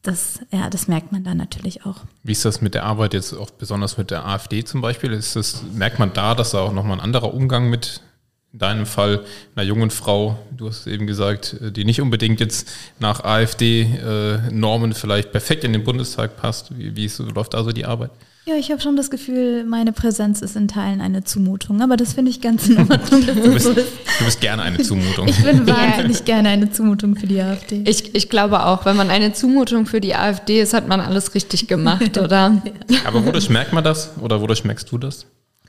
[0.02, 1.98] das, ja, das merkt man da natürlich auch.
[2.24, 5.12] Wie ist das mit der Arbeit jetzt auch besonders mit der AfD zum Beispiel?
[5.12, 8.00] Ist das, merkt man da, dass da auch nochmal ein anderer Umgang mit
[8.54, 9.24] in deinem Fall
[9.56, 15.32] einer jungen Frau, du hast eben gesagt, die nicht unbedingt jetzt nach AfD-Normen äh, vielleicht
[15.32, 16.78] perfekt in den Bundestag passt.
[16.78, 18.12] Wie, wie ist, läuft da so die Arbeit?
[18.46, 22.12] Ja, ich habe schon das Gefühl, meine Präsenz ist in Teilen eine Zumutung, aber das
[22.12, 23.26] finde ich ganz in Ordnung.
[23.26, 25.26] du, bist, du bist gerne eine Zumutung.
[25.26, 27.82] Ich bin wahnsinnig gerne eine Zumutung für die AfD.
[27.86, 31.34] Ich, ich glaube auch, wenn man eine Zumutung für die AfD ist, hat man alles
[31.34, 32.62] richtig gemacht, oder?
[32.88, 32.98] ja.
[33.04, 35.26] Aber wodurch merkt man das oder wodurch merkst du das?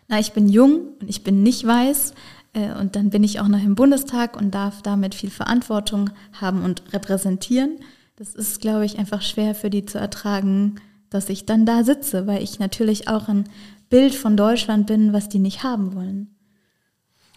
[0.07, 2.13] Na, ich bin jung und ich bin nicht weiß äh,
[2.55, 6.83] und dann bin ich auch noch im Bundestag und darf damit viel Verantwortung haben und
[6.93, 7.79] repräsentieren.
[8.15, 10.75] Das ist, glaube ich, einfach schwer für die zu ertragen,
[11.09, 13.45] dass ich dann da sitze, weil ich natürlich auch ein
[13.89, 16.35] Bild von Deutschland bin, was die nicht haben wollen.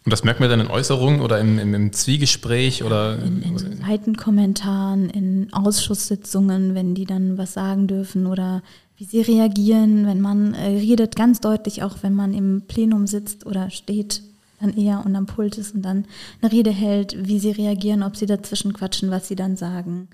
[0.04, 3.59] Und das merkt man dann in Äußerungen oder im, im, im Zwiegespräch oder in, in
[3.59, 8.62] Seitenkommentaren, in Ausschusssitzungen, wenn die dann was sagen dürfen oder
[8.96, 13.44] wie sie reagieren, wenn man äh, redet, ganz deutlich auch, wenn man im Plenum sitzt
[13.44, 14.22] oder steht,
[14.60, 16.06] dann eher und am Pult ist und dann
[16.40, 20.08] eine Rede hält, wie sie reagieren, ob sie dazwischen quatschen, was sie dann sagen.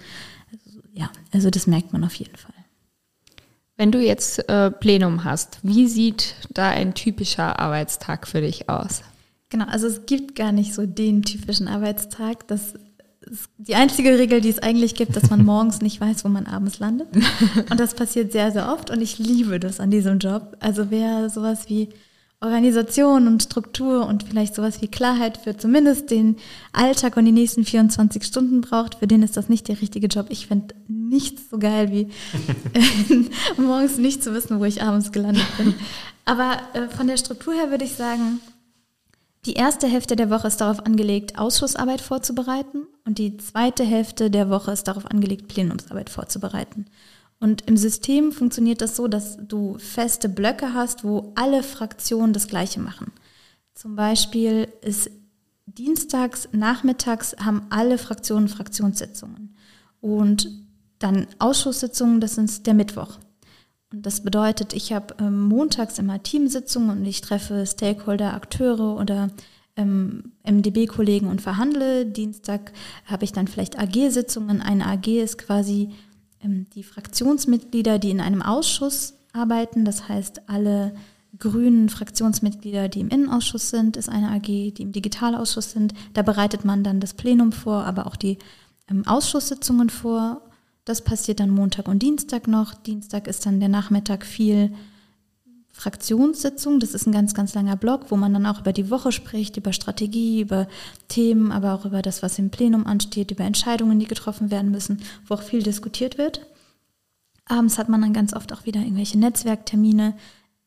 [0.53, 2.55] Also, ja, also das merkt man auf jeden Fall.
[3.77, 9.03] Wenn du jetzt äh, Plenum hast, wie sieht da ein typischer Arbeitstag für dich aus?
[9.49, 12.47] Genau, also es gibt gar nicht so den typischen Arbeitstag.
[12.47, 12.75] Das
[13.23, 16.47] ist die einzige Regel, die es eigentlich gibt, dass man morgens nicht weiß, wo man
[16.47, 17.09] abends landet.
[17.71, 20.57] Und das passiert sehr, sehr oft und ich liebe das an diesem Job.
[20.61, 21.89] Also wer sowas wie
[22.41, 26.37] Organisation und Struktur und vielleicht sowas wie Klarheit für zumindest den
[26.73, 30.27] Alltag und die nächsten 24 Stunden braucht, für den ist das nicht der richtige Job.
[30.29, 32.09] Ich finde nichts so geil wie
[33.57, 35.75] morgens nicht zu wissen, wo ich abends gelandet bin.
[36.25, 38.41] Aber äh, von der Struktur her würde ich sagen,
[39.47, 44.49] die erste Hälfte der Woche ist darauf angelegt, Ausschussarbeit vorzubereiten und die zweite Hälfte der
[44.49, 46.87] Woche ist darauf angelegt, Plenumsarbeit vorzubereiten.
[47.41, 52.49] Und im System funktioniert das so, dass du feste Blöcke hast, wo alle Fraktionen das
[52.49, 53.13] Gleiche machen.
[53.75, 55.11] Zum Beispiel ist
[55.67, 59.57] dienstags, nachmittags haben alle Fraktionen Fraktionssitzungen.
[60.01, 60.49] Und
[60.99, 63.19] dann Ausschusssitzungen, das ist der Mittwoch.
[63.91, 69.31] Und das bedeutet, ich habe ähm, montags immer Teamsitzungen und ich treffe Stakeholder, Akteure oder
[69.77, 72.07] ähm, MDB-Kollegen und verhandle.
[72.07, 72.73] Dienstag
[73.07, 74.63] habe ich dann vielleicht AG-Sitzungen.
[74.63, 75.91] Eine AG ist quasi
[76.45, 80.95] die Fraktionsmitglieder, die in einem Ausschuss arbeiten, das heißt alle
[81.39, 85.95] grünen Fraktionsmitglieder, die im Innenausschuss sind, ist eine AG, die im Digitalausschuss sind.
[86.13, 88.39] Da bereitet man dann das Plenum vor, aber auch die
[88.89, 90.43] ähm, Ausschusssitzungen vor.
[90.85, 92.75] Das passiert dann Montag und Dienstag noch.
[92.75, 94.73] Dienstag ist dann der Nachmittag viel
[95.75, 96.79] Fraktionssitzung.
[96.79, 99.57] Das ist ein ganz, ganz langer Block, wo man dann auch über die Woche spricht,
[99.57, 100.69] über Strategie, über
[101.09, 105.03] Themen, aber auch über das, was im Plenum ansteht, über Entscheidungen, die getroffen werden müssen,
[105.27, 106.47] wo auch viel diskutiert wird.
[107.45, 110.15] Abends hat man dann ganz oft auch wieder irgendwelche Netzwerktermine.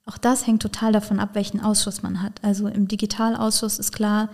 [0.05, 2.43] Auch das hängt total davon ab, welchen Ausschuss man hat.
[2.43, 4.29] Also im Digitalausschuss ist klar,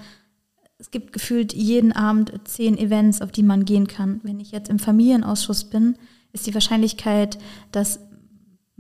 [0.80, 4.22] es gibt gefühlt jeden Abend zehn Events, auf die man gehen kann.
[4.24, 5.98] Wenn ich jetzt im Familienausschuss bin,
[6.34, 7.38] ist die Wahrscheinlichkeit,
[7.72, 8.00] dass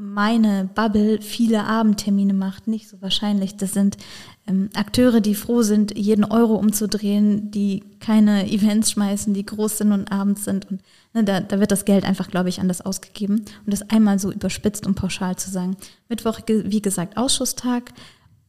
[0.03, 3.55] meine Bubble viele Abendtermine macht, nicht so wahrscheinlich.
[3.55, 3.97] Das sind
[4.45, 9.91] ähm, Akteure, die froh sind, jeden Euro umzudrehen, die keine Events schmeißen, die groß sind
[9.91, 10.69] und abends sind.
[10.69, 10.81] Und
[11.13, 13.45] ne, da, da wird das Geld einfach, glaube ich, anders ausgegeben.
[13.65, 15.77] Und das einmal so überspitzt, um pauschal zu sagen.
[16.09, 17.93] Mittwoch, wie gesagt, Ausschusstag.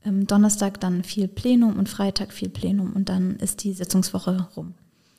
[0.04, 4.74] Ähm, Donnerstag dann viel Plenum und Freitag viel Plenum und dann ist die Sitzungswoche rum.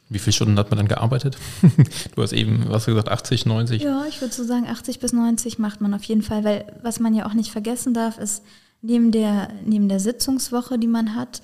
[0.09, 1.37] Wie viele Stunden hat man dann gearbeitet?
[2.15, 3.81] du hast eben, was gesagt, 80, 90?
[3.81, 6.99] Ja, ich würde so sagen, 80 bis 90 macht man auf jeden Fall, weil was
[6.99, 8.43] man ja auch nicht vergessen darf, ist,
[8.81, 11.41] neben der, neben der Sitzungswoche, die man hat,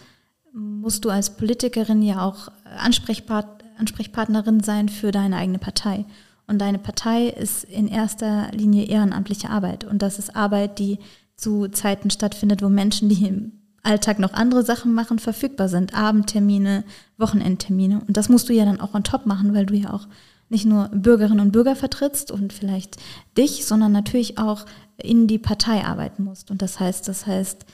[0.54, 6.06] musst du als Politikerin ja auch Ansprechpart Ansprechpartnerin sein für deine eigene Partei.
[6.46, 9.86] Und deine Partei ist in erster Linie ehrenamtliche Arbeit.
[9.86, 11.00] Und das ist Arbeit, die
[11.36, 15.94] zu Zeiten stattfindet, wo Menschen, die im Alltag noch andere Sachen machen, verfügbar sind.
[15.94, 16.84] Abendtermine,
[17.18, 18.02] Wochenendtermine.
[18.08, 20.08] Und das musst du ja dann auch on top machen, weil du ja auch
[20.50, 22.98] nicht nur Bürgerinnen und Bürger vertrittst und vielleicht
[23.38, 24.66] dich, sondern natürlich auch
[24.98, 26.52] in die Partei arbeiten musst.
[26.52, 27.66] Und das heißt, das heißt,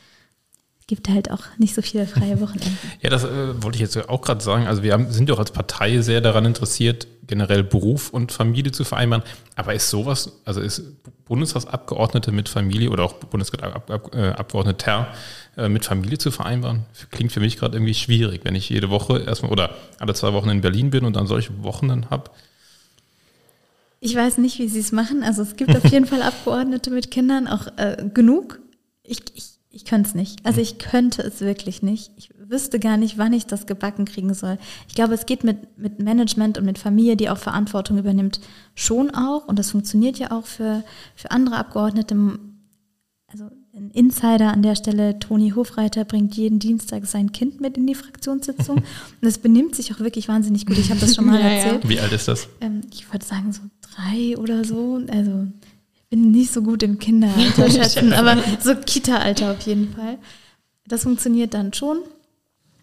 [0.87, 2.77] gibt halt auch nicht so viele freie Wochenenden.
[3.01, 4.67] Ja, das äh, wollte ich jetzt auch gerade sagen.
[4.67, 8.71] Also wir haben, sind ja auch als Partei sehr daran interessiert, generell Beruf und Familie
[8.71, 9.23] zu vereinbaren.
[9.55, 10.83] Aber ist sowas, also ist
[11.25, 15.15] Bundestagsabgeordnete mit Familie oder auch Bundestagsabgeordneter äh,
[15.69, 19.51] mit Familie zu vereinbaren, klingt für mich gerade irgendwie schwierig, wenn ich jede Woche erstmal
[19.51, 22.29] oder alle zwei Wochen in Berlin bin und dann solche Wochen dann habe.
[23.99, 25.23] Ich weiß nicht, wie sie es machen.
[25.23, 28.59] Also es gibt auf jeden Fall Abgeordnete mit Kindern, auch äh, genug.
[29.03, 30.43] Ich, ich ich könnte es nicht.
[30.43, 32.11] Also ich könnte es wirklich nicht.
[32.17, 34.57] Ich wüsste gar nicht, wann ich das gebacken kriegen soll.
[34.87, 38.39] Ich glaube, es geht mit, mit Management und mit Familie, die auch Verantwortung übernimmt,
[38.73, 39.47] schon auch.
[39.47, 40.83] Und das funktioniert ja auch für,
[41.15, 42.39] für andere Abgeordnete.
[43.29, 47.85] Also ein Insider an der Stelle, Toni Hofreiter, bringt jeden Dienstag sein Kind mit in
[47.85, 48.77] die Fraktionssitzung.
[49.21, 50.77] Und es benimmt sich auch wirklich wahnsinnig gut.
[50.77, 51.83] Ich habe das schon mal ja, erzählt.
[51.83, 51.89] Ja.
[51.89, 52.47] Wie alt ist das?
[52.61, 55.01] Ähm, ich würde sagen so drei oder so.
[55.09, 55.47] Also
[56.09, 60.17] bin nicht so gut im Kinderalter schätzen, aber so Kita-Alter auf jeden Fall.
[60.87, 61.97] Das funktioniert dann schon.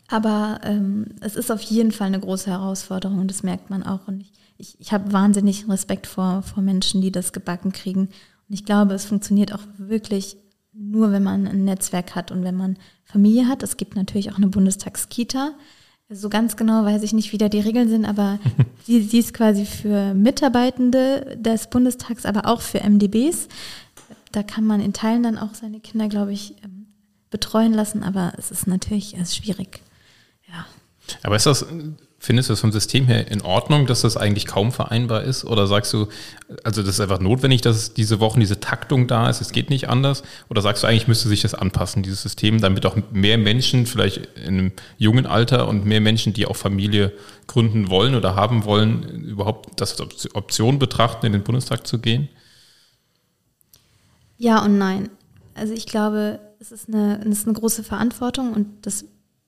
[0.08, 4.06] Aber ähm, es ist auf jeden Fall eine große Herausforderung und das merkt man auch.
[4.06, 8.10] Und ich, ich, ich habe wahnsinnig Respekt vor, vor Menschen, die das gebacken kriegen.
[8.48, 10.36] Und ich glaube, es funktioniert auch wirklich
[10.72, 13.62] nur, wenn man ein Netzwerk hat und wenn man Familie hat.
[13.62, 15.52] Es gibt natürlich auch eine Bundestagskita.
[16.10, 18.38] So ganz genau weiß ich nicht, wie da die Regeln sind, aber
[18.84, 23.48] sie, sie ist quasi für Mitarbeitende des Bundestags, aber auch für MDBs.
[24.32, 26.86] Da kann man in Teilen dann auch seine Kinder, glaube ich, ähm,
[27.30, 29.80] betreuen lassen, aber es ist natürlich es ist schwierig.
[30.48, 30.66] Ja.
[31.22, 31.64] Aber ist das
[32.24, 35.44] Findest du das vom System her in Ordnung, dass das eigentlich kaum vereinbar ist?
[35.44, 36.08] Oder sagst du,
[36.62, 39.90] also das ist einfach notwendig, dass diese Wochen diese Taktung da ist, es geht nicht
[39.90, 40.22] anders?
[40.48, 44.26] Oder sagst du, eigentlich müsste sich das anpassen, dieses System, damit auch mehr Menschen, vielleicht
[44.36, 47.12] in einem jungen Alter und mehr Menschen, die auch Familie
[47.46, 52.30] gründen wollen oder haben wollen, überhaupt das als Option betrachten, in den Bundestag zu gehen?
[54.38, 55.10] Ja und nein.
[55.54, 59.04] Also ich glaube, es ist eine, es ist eine große Verantwortung und das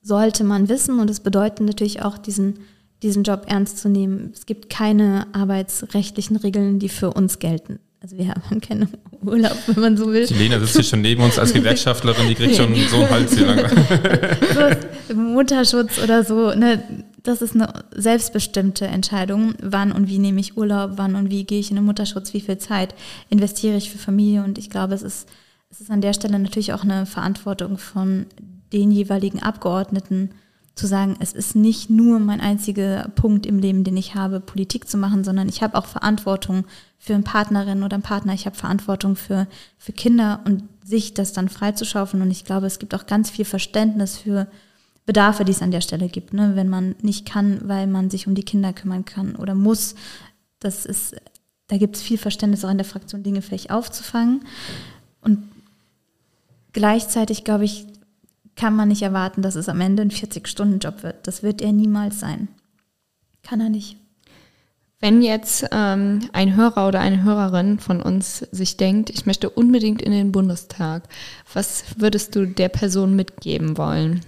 [0.06, 2.60] sollte man wissen und es bedeutet natürlich auch, diesen,
[3.02, 4.30] diesen Job ernst zu nehmen.
[4.32, 7.80] Es gibt keine arbeitsrechtlichen Regeln, die für uns gelten.
[8.00, 8.88] Also wir haben keinen
[9.24, 10.26] Urlaub, wenn man so will.
[10.26, 13.34] Die Lena sitzt hier schon neben uns als Gewerkschaftlerin, die kriegt schon so einen Hals
[13.34, 13.68] hier lang.
[15.08, 16.82] so, Mutterschutz oder so, ne,
[17.24, 19.54] das ist eine selbstbestimmte Entscheidung.
[19.60, 22.40] Wann und wie nehme ich Urlaub, wann und wie gehe ich in den Mutterschutz, wie
[22.40, 22.94] viel Zeit
[23.28, 24.44] investiere ich für Familie.
[24.44, 25.28] Und ich glaube, es ist,
[25.68, 28.26] es ist an der Stelle natürlich auch eine Verantwortung von
[28.72, 30.30] den jeweiligen Abgeordneten
[30.76, 34.88] zu sagen, es ist nicht nur mein einziger Punkt im Leben, den ich habe, Politik
[34.88, 36.66] zu machen, sondern ich habe auch Verantwortung
[36.98, 39.46] für eine Partnerin oder einen Partner, ich habe Verantwortung für,
[39.78, 42.22] für Kinder und sich das dann freizuschaufeln.
[42.22, 44.48] Und ich glaube, es gibt auch ganz viel Verständnis für
[45.06, 46.34] Bedarfe, die es an der Stelle gibt.
[46.34, 46.56] Ne?
[46.56, 49.94] Wenn man nicht kann, weil man sich um die Kinder kümmern kann oder muss,
[50.58, 51.16] das ist,
[51.68, 54.42] da gibt es viel Verständnis auch in der Fraktion, Dinge vielleicht aufzufangen.
[55.22, 55.38] Und
[56.72, 57.86] gleichzeitig, glaube ich,
[58.56, 61.26] kann man nicht erwarten, dass es am Ende ein 40-Stunden-Job wird.
[61.26, 62.48] Das wird er niemals sein.
[63.42, 63.96] Kann er nicht.
[64.98, 70.00] Wenn jetzt ähm, ein Hörer oder eine Hörerin von uns sich denkt, ich möchte unbedingt
[70.00, 71.02] in den Bundestag,
[71.52, 74.22] was würdest du der Person mitgeben wollen?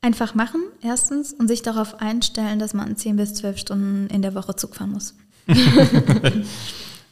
[0.00, 4.34] Einfach machen, erstens, und sich darauf einstellen, dass man 10 bis 12 Stunden in der
[4.34, 5.14] Woche Zug fahren muss.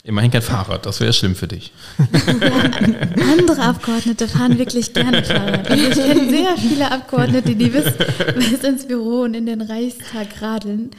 [0.03, 1.73] Immerhin kein Fahrrad, das wäre schlimm für dich.
[3.39, 5.71] Andere Abgeordnete fahren wirklich gerne Fahrrad.
[5.71, 7.85] Also ich kenne sehr viele Abgeordnete, die bis,
[8.35, 10.91] bis ins Büro und in den Reichstag radeln.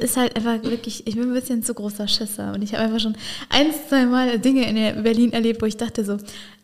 [0.00, 3.00] Ist halt einfach wirklich, ich bin ein bisschen zu großer Schisser und ich habe einfach
[3.00, 3.14] schon
[3.50, 6.16] ein, zwei Mal Dinge in Berlin erlebt, wo ich dachte so,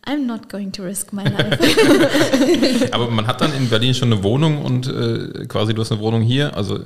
[0.06, 2.88] I'm not going to risk my life.
[2.92, 6.00] Aber man hat dann in Berlin schon eine Wohnung und äh, quasi du hast eine
[6.00, 6.78] Wohnung hier, also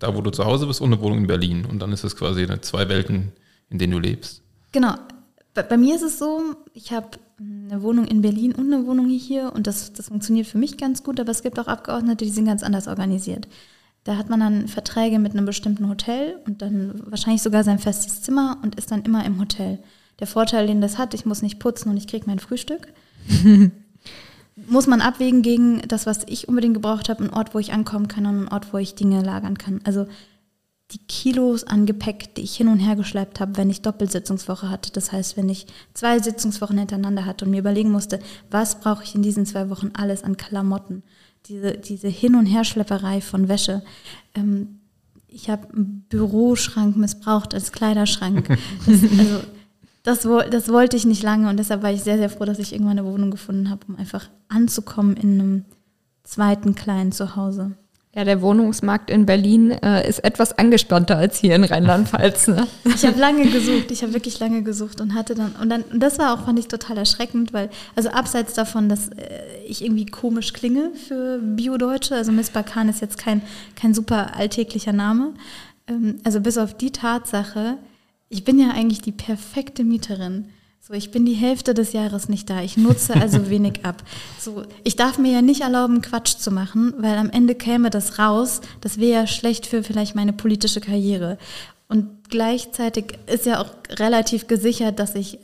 [0.00, 1.64] da, wo du zu Hause bist und eine Wohnung in Berlin.
[1.64, 3.30] Und dann ist es quasi eine zwei Welten
[3.70, 4.42] in denen du lebst?
[4.72, 4.94] Genau.
[5.54, 6.42] Bei, bei mir ist es so,
[6.74, 10.58] ich habe eine Wohnung in Berlin und eine Wohnung hier und das, das funktioniert für
[10.58, 13.48] mich ganz gut, aber es gibt auch Abgeordnete, die sind ganz anders organisiert.
[14.04, 18.22] Da hat man dann Verträge mit einem bestimmten Hotel und dann wahrscheinlich sogar sein festes
[18.22, 19.78] Zimmer und ist dann immer im Hotel.
[20.20, 22.88] Der Vorteil, den das hat, ich muss nicht putzen und ich kriege mein Frühstück.
[24.68, 28.08] muss man abwägen gegen das, was ich unbedingt gebraucht habe, einen Ort, wo ich ankommen
[28.08, 29.80] kann und einen Ort, wo ich Dinge lagern kann.
[29.84, 30.06] Also
[30.92, 34.92] die Kilos an Gepäck, die ich hin und her geschleppt habe, wenn ich Doppelsitzungswoche hatte.
[34.92, 38.20] Das heißt, wenn ich zwei Sitzungswochen hintereinander hatte und mir überlegen musste,
[38.50, 41.02] was brauche ich in diesen zwei Wochen alles an Klamotten.
[41.46, 43.82] Diese, diese Hin- und Herschlepperei von Wäsche.
[44.34, 44.80] Ähm,
[45.26, 48.48] ich habe einen Büroschrank missbraucht als Kleiderschrank.
[50.06, 52.44] Das, also das, das wollte ich nicht lange und deshalb war ich sehr, sehr froh,
[52.44, 55.64] dass ich irgendwann eine Wohnung gefunden habe, um einfach anzukommen in einem
[56.22, 57.72] zweiten kleinen Zuhause.
[58.16, 62.48] Ja, der Wohnungsmarkt in Berlin äh, ist etwas angespannter als hier in Rheinland-Pfalz.
[62.48, 62.66] Ne?
[62.84, 66.00] Ich habe lange gesucht, ich habe wirklich lange gesucht und hatte dann und dann und
[66.00, 70.06] das war auch fand ich total erschreckend, weil also abseits davon, dass äh, ich irgendwie
[70.06, 73.42] komisch klinge für Bio-Deutsche, also Miss Bakan ist jetzt kein
[73.78, 75.34] kein super alltäglicher Name,
[75.86, 77.76] ähm, also bis auf die Tatsache,
[78.30, 80.46] ich bin ja eigentlich die perfekte Mieterin.
[80.86, 82.62] So, ich bin die Hälfte des Jahres nicht da.
[82.62, 84.04] Ich nutze also wenig ab.
[84.38, 88.20] So, ich darf mir ja nicht erlauben, Quatsch zu machen, weil am Ende käme das
[88.20, 88.60] raus.
[88.82, 91.38] Das wäre ja schlecht für vielleicht meine politische Karriere.
[91.88, 95.40] Und gleichzeitig ist ja auch relativ gesichert, dass ich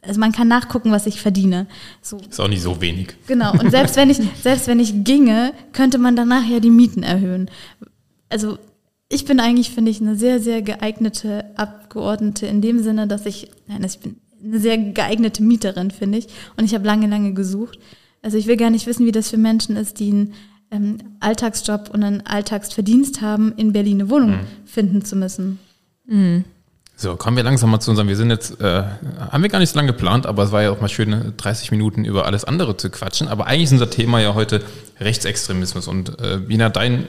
[0.00, 1.66] also man kann nachgucken, was ich verdiene.
[2.00, 2.16] So.
[2.16, 3.08] Ist auch nicht so wenig.
[3.26, 3.52] Genau.
[3.52, 7.50] Und selbst wenn ich, selbst wenn ich ginge, könnte man danach ja die Mieten erhöhen.
[8.30, 8.56] Also
[9.10, 13.50] ich bin eigentlich, finde ich, eine sehr, sehr geeignete Abgeordnete in dem Sinne, dass ich,
[13.66, 16.28] nein, ich bin eine sehr geeignete Mieterin, finde ich.
[16.56, 17.78] Und ich habe lange, lange gesucht.
[18.22, 20.34] Also ich will gar nicht wissen, wie das für Menschen ist, die einen
[20.70, 24.46] ähm, Alltagsjob und einen Alltagsverdienst haben, in Berlin eine Wohnung mhm.
[24.66, 25.58] finden zu müssen.
[26.06, 26.44] Mhm.
[26.96, 28.82] So, kommen wir langsam mal zu unserem, wir sind jetzt, äh,
[29.30, 31.70] haben wir gar nicht so lange geplant, aber es war ja auch mal schön, 30
[31.70, 33.28] Minuten über alles andere zu quatschen.
[33.28, 34.62] Aber eigentlich ist unser Thema ja heute
[34.98, 35.86] Rechtsextremismus.
[35.86, 37.06] Und äh, Bina, dein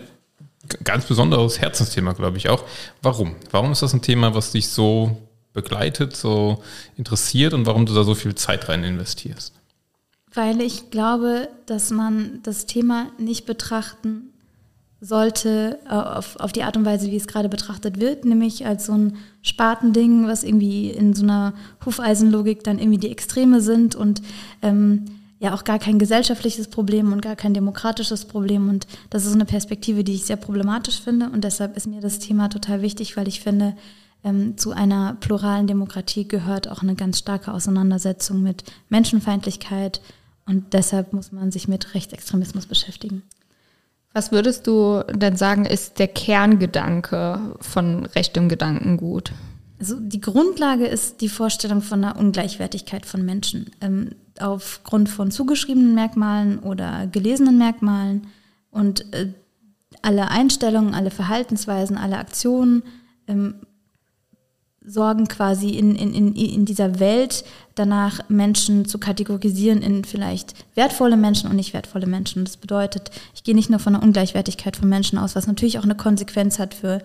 [0.83, 2.65] ganz besonderes Herzensthema, glaube ich auch.
[3.01, 3.35] Warum?
[3.49, 5.17] Warum ist das ein Thema, was dich so
[5.53, 6.63] begleitet, so
[6.97, 9.53] interessiert und warum du da so viel Zeit rein investierst?
[10.33, 14.29] Weil ich glaube, dass man das Thema nicht betrachten
[15.01, 18.85] sollte äh, auf, auf die Art und Weise, wie es gerade betrachtet wird, nämlich als
[18.85, 21.53] so ein Spartending, was irgendwie in so einer
[21.85, 24.21] Hufeisenlogik dann irgendwie die Extreme sind und
[24.62, 25.05] ähm,
[25.39, 28.67] ja auch gar kein gesellschaftliches Problem und gar kein demokratisches Problem.
[28.67, 31.29] Und das ist eine Perspektive, die ich sehr problematisch finde.
[31.29, 33.77] Und deshalb ist mir das Thema total wichtig, weil ich finde,
[34.23, 40.01] ähm, zu einer pluralen Demokratie gehört auch eine ganz starke Auseinandersetzung mit Menschenfeindlichkeit.
[40.45, 43.23] Und deshalb muss man sich mit Rechtsextremismus beschäftigen.
[44.13, 49.32] Was würdest du denn sagen, ist der Kerngedanke von rechtem Gedankengut?
[49.79, 55.95] Also die Grundlage ist die Vorstellung von einer Ungleichwertigkeit von Menschen ähm, aufgrund von zugeschriebenen
[55.95, 58.27] Merkmalen oder gelesenen Merkmalen
[58.71, 59.32] und äh,
[60.01, 62.84] alle Einstellungen, alle Verhaltensweisen, alle Aktionen
[63.27, 63.55] ähm,
[64.85, 67.43] sorgen quasi in, in, in, in dieser Welt
[67.75, 72.45] danach, Menschen zu kategorisieren in vielleicht wertvolle Menschen und nicht wertvolle Menschen.
[72.45, 75.83] Das bedeutet, ich gehe nicht nur von einer Ungleichwertigkeit von Menschen aus, was natürlich auch
[75.83, 77.01] eine Konsequenz hat für,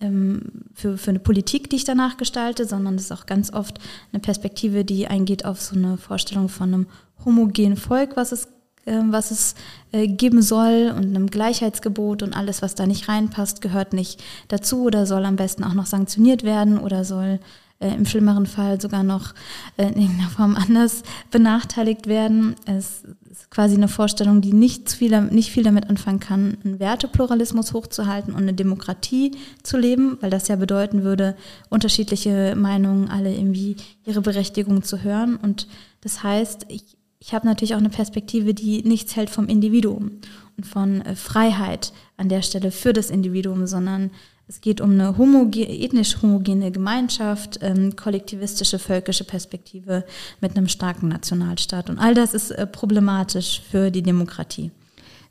[0.00, 0.42] ähm,
[0.74, 3.78] für, für eine Politik, die ich danach gestalte, sondern es ist auch ganz oft
[4.12, 6.86] eine Perspektive, die eingeht auf so eine Vorstellung von einem
[7.24, 8.48] homogenen Volk, was es
[8.86, 9.54] was es
[9.92, 14.82] äh, geben soll und einem Gleichheitsgebot und alles, was da nicht reinpasst, gehört nicht dazu
[14.84, 17.40] oder soll am besten auch noch sanktioniert werden oder soll
[17.78, 19.34] äh, im schlimmeren Fall sogar noch
[19.76, 22.56] äh, in irgendeiner Form anders benachteiligt werden.
[22.64, 27.74] Es ist quasi eine Vorstellung, die nicht viel, nicht viel damit anfangen kann, einen Wertepluralismus
[27.74, 31.36] hochzuhalten und eine Demokratie zu leben, weil das ja bedeuten würde,
[31.68, 35.36] unterschiedliche Meinungen alle irgendwie ihre Berechtigung zu hören.
[35.36, 35.68] Und
[36.00, 40.12] das heißt, ich ich habe natürlich auch eine Perspektive, die nichts hält vom Individuum
[40.56, 44.10] und von äh, Freiheit an der Stelle für das Individuum, sondern
[44.48, 50.04] es geht um eine homoge ethnisch homogene Gemeinschaft, ähm, kollektivistische völkische Perspektive
[50.40, 51.90] mit einem starken Nationalstaat.
[51.90, 54.70] Und all das ist äh, problematisch für die Demokratie.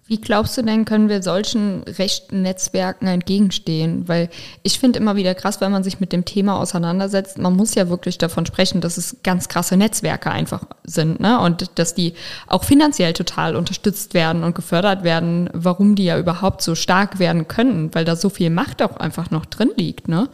[0.08, 4.08] Wie glaubst du denn, können wir solchen rechten Netzwerken entgegenstehen?
[4.08, 4.30] Weil
[4.62, 7.90] ich finde immer wieder krass, wenn man sich mit dem Thema auseinandersetzt, man muss ja
[7.90, 11.40] wirklich davon sprechen, dass es ganz krasse Netzwerke einfach sind, ne?
[11.40, 12.14] Und dass die
[12.46, 17.48] auch finanziell total unterstützt werden und gefördert werden, warum die ja überhaupt so stark werden
[17.48, 20.30] können, weil da so viel Macht auch einfach noch drin liegt, ne?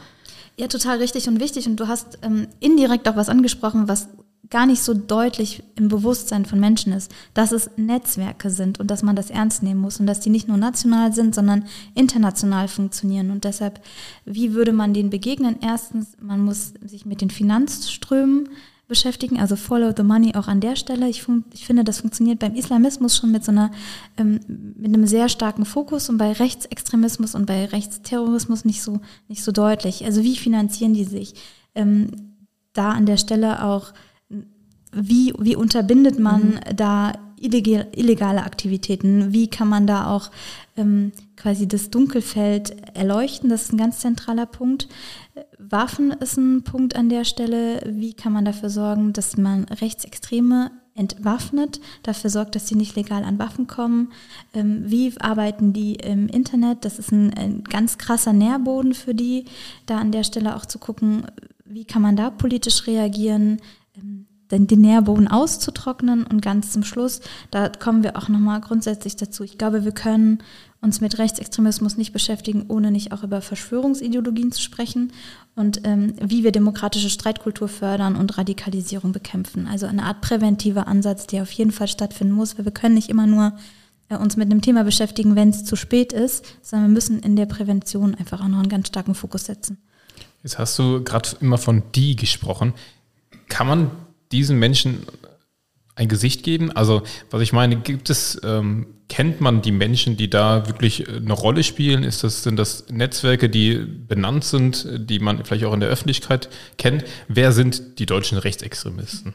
[0.58, 1.66] Ja, total richtig und wichtig.
[1.68, 4.10] Und du hast ähm, indirekt auch was angesprochen, was
[4.50, 9.04] gar nicht so deutlich im Bewusstsein von Menschen ist, dass es Netzwerke sind und dass
[9.04, 13.32] man das ernst nehmen muss und dass die nicht nur national sind, sondern international funktionieren.
[13.32, 13.80] Und deshalb,
[14.26, 15.58] wie würde man denen begegnen?
[15.62, 18.50] Erstens, man muss sich mit den Finanzströmen
[18.92, 21.08] beschäftigen, also Follow the Money auch an der Stelle.
[21.08, 23.72] Ich, ich finde, das funktioniert beim Islamismus schon mit so einer,
[24.18, 29.46] ähm, mit einem sehr starken Fokus und bei Rechtsextremismus und bei Rechtsterrorismus nicht so, nicht
[29.46, 30.04] so deutlich.
[30.04, 31.36] Also wie finanzieren die sich?
[31.74, 32.08] Ähm,
[32.74, 33.94] da an der Stelle auch
[34.92, 36.76] wie, wie unterbindet man mhm.
[36.76, 39.34] da illegale Aktivitäten.
[39.34, 40.30] Wie kann man da auch
[40.78, 43.50] ähm, quasi das Dunkelfeld erleuchten?
[43.50, 44.88] Das ist ein ganz zentraler Punkt.
[45.58, 47.82] Waffen ist ein Punkt an der Stelle.
[47.88, 53.24] Wie kann man dafür sorgen, dass man Rechtsextreme entwaffnet, dafür sorgt, dass sie nicht legal
[53.24, 54.12] an Waffen kommen.
[54.54, 56.84] Ähm, wie arbeiten die im Internet?
[56.84, 59.46] Das ist ein, ein, ganz krasser Nährboden für die,
[59.86, 61.26] da an der Stelle auch zu gucken,
[61.64, 63.62] wie kann man da politisch reagieren,
[63.96, 69.16] ähm, den, den Nährboden auszutrocknen und ganz zum Schluss, da kommen wir auch nochmal grundsätzlich
[69.16, 69.44] dazu.
[69.44, 70.44] Ich glaube, wir können
[70.82, 75.14] uns mit Rechtsextremismus nicht beschäftigen, ohne nicht auch über Verschwörungsideologien zu sprechen
[75.56, 79.68] und ähm, wie wir demokratische Streitkultur fördern und Radikalisierung bekämpfen.
[79.68, 83.10] Also eine Art präventiver Ansatz, der auf jeden Fall stattfinden muss, weil wir können nicht
[83.10, 83.54] immer nur
[84.10, 87.36] äh, uns mit einem Thema beschäftigen, wenn es zu spät ist, sondern wir müssen in
[87.36, 89.78] der Prävention einfach auch noch einen ganz starken Fokus setzen.
[90.44, 92.74] Jetzt hast du gerade immer von die gesprochen.
[93.48, 93.92] Kann man
[94.32, 95.06] diesen Menschen
[95.96, 96.72] ein Gesicht geben?
[96.72, 101.18] Also, was ich meine, gibt es, ähm, kennt man die Menschen, die da wirklich äh,
[101.18, 102.04] eine Rolle spielen?
[102.04, 106.50] Ist das, sind das Netzwerke, die benannt sind, die man vielleicht auch in der Öffentlichkeit
[106.78, 107.04] kennt?
[107.28, 109.34] Wer sind die deutschen Rechtsextremisten?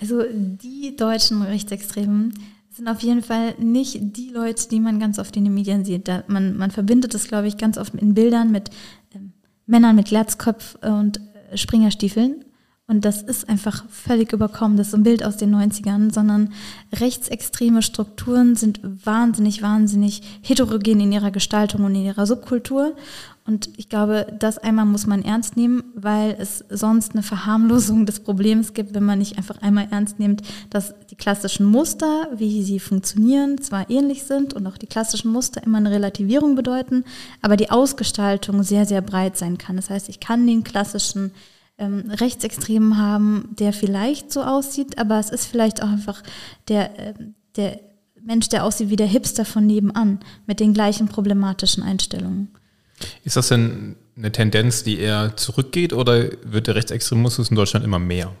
[0.00, 2.34] Also, die deutschen Rechtsextremen
[2.70, 6.08] sind auf jeden Fall nicht die Leute, die man ganz oft in den Medien sieht.
[6.08, 8.70] Da man, man verbindet das, glaube ich, ganz oft in Bildern mit
[9.14, 9.32] ähm,
[9.66, 12.44] Männern mit Glatzkopf und äh, Springerstiefeln.
[12.88, 14.76] Und das ist einfach völlig überkommen.
[14.76, 16.52] Das ist ein Bild aus den 90ern, sondern
[16.92, 22.94] rechtsextreme Strukturen sind wahnsinnig, wahnsinnig heterogen in ihrer Gestaltung und in ihrer Subkultur.
[23.44, 28.20] Und ich glaube, das einmal muss man ernst nehmen, weil es sonst eine Verharmlosung des
[28.20, 32.78] Problems gibt, wenn man nicht einfach einmal ernst nimmt, dass die klassischen Muster, wie sie
[32.78, 37.04] funktionieren, zwar ähnlich sind und auch die klassischen Muster immer eine Relativierung bedeuten,
[37.42, 39.76] aber die Ausgestaltung sehr, sehr breit sein kann.
[39.76, 41.32] Das heißt, ich kann den klassischen
[41.82, 46.22] ähm, Rechtsextremen haben, der vielleicht so aussieht, aber es ist vielleicht auch einfach
[46.68, 47.14] der, äh,
[47.56, 47.80] der
[48.24, 52.48] Mensch, der aussieht wie der Hipster von nebenan, mit den gleichen problematischen Einstellungen.
[53.24, 57.98] Ist das denn eine Tendenz, die eher zurückgeht oder wird der Rechtsextremismus in Deutschland immer
[57.98, 58.32] mehr?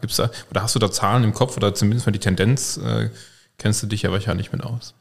[0.00, 2.78] Gibt's da, oder hast du da Zahlen im Kopf oder zumindest mal die Tendenz?
[2.78, 3.10] Äh,
[3.58, 4.94] kennst du dich ja wahrscheinlich mit aus.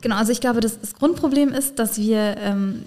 [0.00, 2.84] Genau, also ich glaube, das, das Grundproblem ist, dass wir ähm,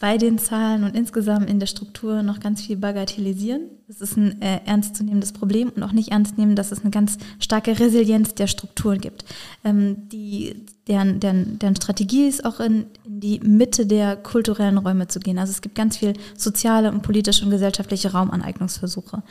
[0.00, 3.68] bei den Zahlen und insgesamt in der Struktur noch ganz viel bagatellisieren.
[3.86, 7.18] Das ist ein äh, ernstzunehmendes Problem und auch nicht ernst nehmen, dass es eine ganz
[7.38, 9.24] starke Resilienz der Strukturen gibt.
[9.62, 15.08] Ähm, die, deren, deren, deren Strategie ist auch in, in die Mitte der kulturellen Räume
[15.08, 15.38] zu gehen.
[15.38, 19.22] Also es gibt ganz viel soziale und politische und gesellschaftliche Raumaneignungsversuche.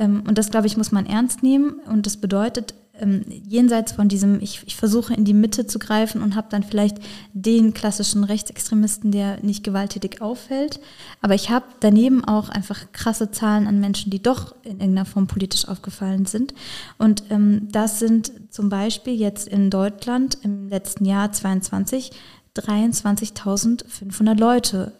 [0.00, 4.08] Ähm, und das, glaube ich, muss man ernst nehmen und das bedeutet, ähm, jenseits von
[4.08, 6.98] diesem, ich, ich versuche in die Mitte zu greifen und habe dann vielleicht
[7.32, 10.80] den klassischen Rechtsextremisten, der nicht gewalttätig auffällt.
[11.22, 15.26] Aber ich habe daneben auch einfach krasse Zahlen an Menschen, die doch in irgendeiner Form
[15.26, 16.54] politisch aufgefallen sind.
[16.98, 22.12] Und ähm, das sind zum Beispiel jetzt in Deutschland im letzten Jahr 22
[22.56, 24.92] 23.500 Leute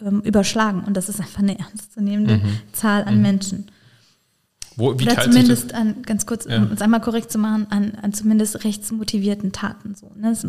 [0.00, 0.84] ähm, überschlagen.
[0.84, 2.58] Und das ist einfach eine ernstzunehmende mhm.
[2.72, 3.22] Zahl an mhm.
[3.22, 3.66] Menschen.
[4.76, 6.58] Wo, wie Oder zumindest an, ganz kurz, ja.
[6.58, 9.94] um es einmal korrekt zu machen, an, an zumindest rechtsmotivierten Taten.
[9.94, 10.30] So, ne?
[10.30, 10.46] Es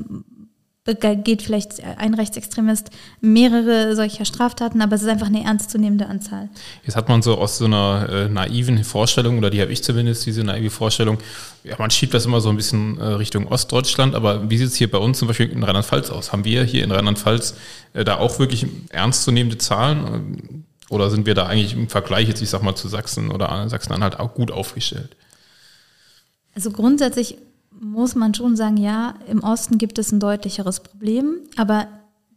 [0.85, 2.89] begeht vielleicht ein Rechtsextremist
[3.21, 6.49] mehrere solcher Straftaten, aber es ist einfach eine ernstzunehmende Anzahl.
[6.83, 10.25] Jetzt hat man so aus so einer äh, naiven Vorstellung, oder die habe ich zumindest,
[10.25, 11.19] diese naive Vorstellung,
[11.63, 14.75] ja, man schiebt das immer so ein bisschen äh, Richtung Ostdeutschland, aber wie sieht es
[14.75, 16.33] hier bei uns zum Beispiel in Rheinland-Pfalz aus?
[16.33, 17.55] Haben wir hier in Rheinland-Pfalz
[17.93, 20.65] äh, da auch wirklich ernstzunehmende Zahlen?
[20.93, 24.19] Oder sind wir da eigentlich im Vergleich jetzt, ich sag mal, zu Sachsen oder Sachsen-Anhalt
[24.19, 25.15] auch gut aufgestellt?
[26.55, 27.37] Also grundsätzlich
[27.71, 31.87] muss man schon sagen, ja, im Osten gibt es ein deutlicheres Problem, aber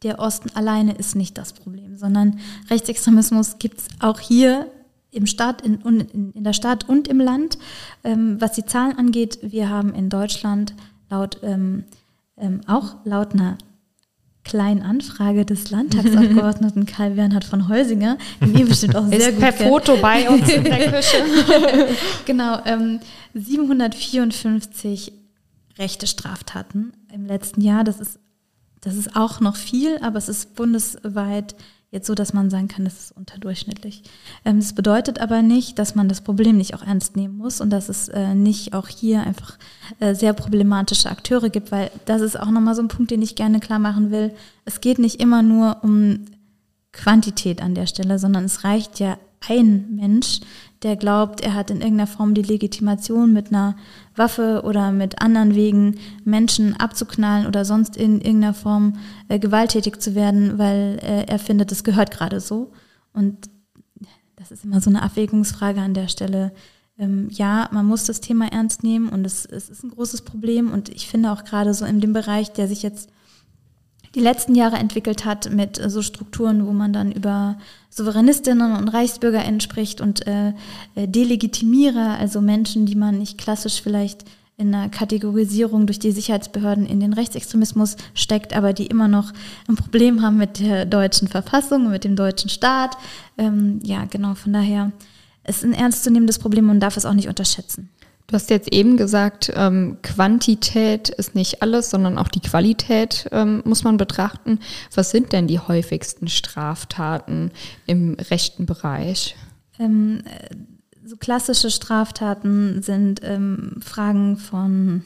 [0.02, 2.40] der Osten alleine ist nicht das Problem, sondern
[2.70, 4.66] Rechtsextremismus gibt es auch hier
[5.10, 7.58] im Staat, in, in, in, der Stadt und im Land.
[8.04, 10.74] Ähm, was die Zahlen angeht, wir haben in Deutschland
[11.08, 11.84] laut ähm,
[12.36, 13.56] ähm, auch laut einer
[14.46, 19.40] kleinen Anfrage des Landtagsabgeordneten Karl Bernhard von Heusinger, den ihr bestimmt auch sehr Ist gut
[19.40, 19.70] per kennt.
[19.70, 21.16] Foto bei uns in der Küche.
[22.24, 23.00] genau, ähm,
[23.34, 25.12] 754
[25.78, 27.84] rechte Straftaten im letzten Jahr.
[27.84, 28.18] Das ist,
[28.80, 31.54] das ist auch noch viel, aber es ist bundesweit
[31.96, 34.02] jetzt so, dass man sagen kann, das ist unterdurchschnittlich.
[34.44, 37.70] Ähm, das bedeutet aber nicht, dass man das Problem nicht auch ernst nehmen muss und
[37.70, 39.58] dass es äh, nicht auch hier einfach
[39.98, 43.34] äh, sehr problematische Akteure gibt, weil das ist auch nochmal so ein Punkt, den ich
[43.34, 44.32] gerne klar machen will.
[44.64, 46.26] Es geht nicht immer nur um
[46.92, 49.18] Quantität an der Stelle, sondern es reicht ja
[49.48, 50.40] ein Mensch,
[50.82, 53.76] der glaubt, er hat in irgendeiner Form die Legitimation mit einer
[54.14, 58.94] Waffe oder mit anderen Wegen Menschen abzuknallen oder sonst in irgendeiner Form
[59.28, 62.72] äh, gewalttätig zu werden, weil äh, er findet, es gehört gerade so.
[63.12, 63.48] Und
[64.36, 66.52] das ist immer so eine Abwägungsfrage an der Stelle.
[66.98, 70.70] ähm, ja, man muss das Thema ernst nehmen und es, es ist ein großes Problem.
[70.70, 73.10] Und ich finde auch gerade so in dem Bereich, der sich jetzt
[74.16, 77.58] die letzten Jahre entwickelt hat mit äh, so Strukturen, wo man dann über
[77.90, 80.54] Souveränistinnen und ReichsbürgerInnen spricht und äh,
[80.94, 84.24] äh, Delegitimierer, also Menschen, die man nicht klassisch vielleicht
[84.56, 89.32] in einer Kategorisierung durch die Sicherheitsbehörden in den Rechtsextremismus steckt, aber die immer noch
[89.68, 92.96] ein Problem haben mit der deutschen Verfassung, mit dem deutschen Staat.
[93.36, 94.92] Ähm, ja, genau, von daher
[95.46, 97.90] ist ein ernstzunehmendes Problem und darf es auch nicht unterschätzen.
[98.26, 103.62] Du hast jetzt eben gesagt, ähm, Quantität ist nicht alles, sondern auch die Qualität ähm,
[103.64, 104.58] muss man betrachten.
[104.94, 107.52] Was sind denn die häufigsten Straftaten
[107.86, 109.36] im rechten Bereich?
[109.78, 110.54] Ähm, äh,
[111.04, 115.04] so klassische Straftaten sind ähm, Fragen von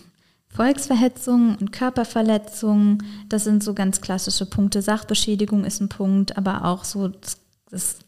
[0.49, 3.03] Volksverhetzung und Körperverletzung.
[3.29, 4.81] Das sind so ganz klassische Punkte.
[4.81, 7.37] Sachbeschädigung ist ein Punkt, aber auch so das,
[7.71, 7.99] das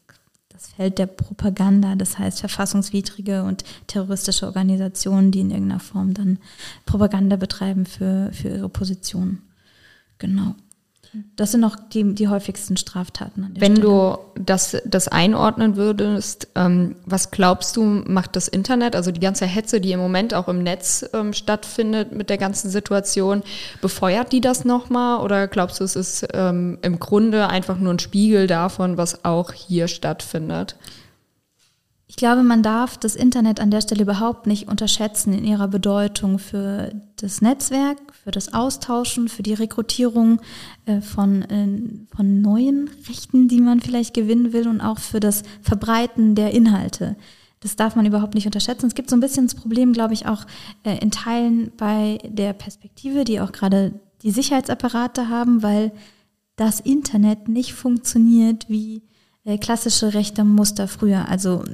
[0.62, 6.38] das Feld der Propaganda, das heißt verfassungswidrige und terroristische Organisationen, die in irgendeiner Form dann
[6.86, 9.38] Propaganda betreiben für, für ihre Position.
[10.18, 10.54] Genau.
[11.36, 13.50] Das sind auch die, die häufigsten Straftaten.
[13.54, 14.16] Wenn Stelle.
[14.34, 19.44] du das, das einordnen würdest, ähm, was glaubst du, macht das Internet, also die ganze
[19.44, 23.42] Hetze, die im Moment auch im Netz ähm, stattfindet mit der ganzen Situation,
[23.82, 27.98] befeuert die das nochmal oder glaubst du, es ist ähm, im Grunde einfach nur ein
[27.98, 30.76] Spiegel davon, was auch hier stattfindet?
[32.12, 36.38] Ich glaube, man darf das Internet an der Stelle überhaupt nicht unterschätzen in ihrer Bedeutung
[36.38, 40.38] für das Netzwerk, für das Austauschen, für die Rekrutierung
[40.84, 45.42] äh, von, äh, von neuen Rechten, die man vielleicht gewinnen will und auch für das
[45.62, 47.16] Verbreiten der Inhalte.
[47.60, 48.88] Das darf man überhaupt nicht unterschätzen.
[48.88, 50.44] Es gibt so ein bisschen das Problem, glaube ich, auch
[50.84, 55.92] äh, in Teilen bei der Perspektive, die auch gerade die Sicherheitsapparate haben, weil
[56.56, 59.00] das Internet nicht funktioniert wie
[59.61, 61.28] klassische rechte Muster früher.
[61.28, 61.64] Also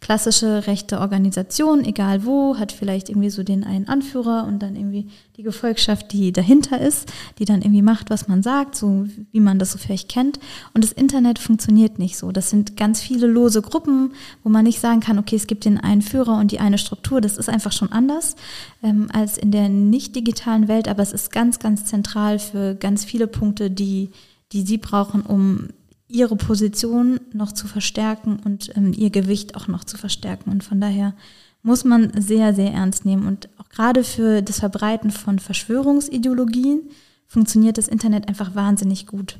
[0.00, 5.08] klassische rechte Organisation, egal wo, hat vielleicht irgendwie so den einen Anführer und dann irgendwie
[5.36, 9.58] die Gefolgschaft, die dahinter ist, die dann irgendwie macht, was man sagt, so wie man
[9.58, 10.40] das so vielleicht kennt.
[10.72, 12.32] Und das Internet funktioniert nicht so.
[12.32, 15.78] Das sind ganz viele lose Gruppen, wo man nicht sagen kann, okay, es gibt den
[15.78, 17.20] einen Führer und die eine Struktur.
[17.20, 18.34] Das ist einfach schon anders
[18.82, 23.04] ähm, als in der nicht digitalen Welt, aber es ist ganz, ganz zentral für ganz
[23.04, 24.10] viele Punkte, die,
[24.52, 25.68] die Sie brauchen, um
[26.10, 30.50] ihre Position noch zu verstärken und ähm, ihr Gewicht auch noch zu verstärken.
[30.50, 31.14] Und von daher
[31.62, 33.26] muss man sehr, sehr ernst nehmen.
[33.26, 36.90] Und auch gerade für das Verbreiten von Verschwörungsideologien
[37.26, 39.38] funktioniert das Internet einfach wahnsinnig gut.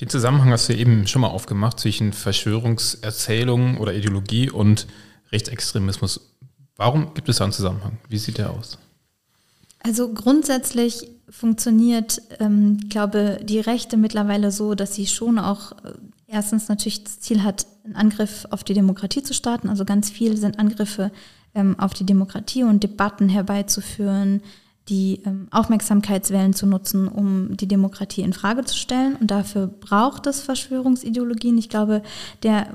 [0.00, 4.86] Den Zusammenhang hast du eben schon mal aufgemacht zwischen Verschwörungserzählungen oder Ideologie und
[5.30, 6.34] Rechtsextremismus.
[6.76, 7.98] Warum gibt es da einen Zusammenhang?
[8.08, 8.78] Wie sieht der aus?
[9.80, 15.92] Also grundsätzlich funktioniert, ähm, glaube die Rechte mittlerweile so, dass sie schon auch äh,
[16.26, 19.68] erstens natürlich das Ziel hat, einen Angriff auf die Demokratie zu starten.
[19.68, 21.10] Also ganz viel sind Angriffe
[21.54, 24.42] ähm, auf die Demokratie und Debatten herbeizuführen,
[24.88, 29.16] die ähm, Aufmerksamkeitswellen zu nutzen, um die Demokratie in Frage zu stellen.
[29.16, 31.58] Und dafür braucht es Verschwörungsideologien.
[31.58, 32.02] Ich glaube,
[32.42, 32.68] der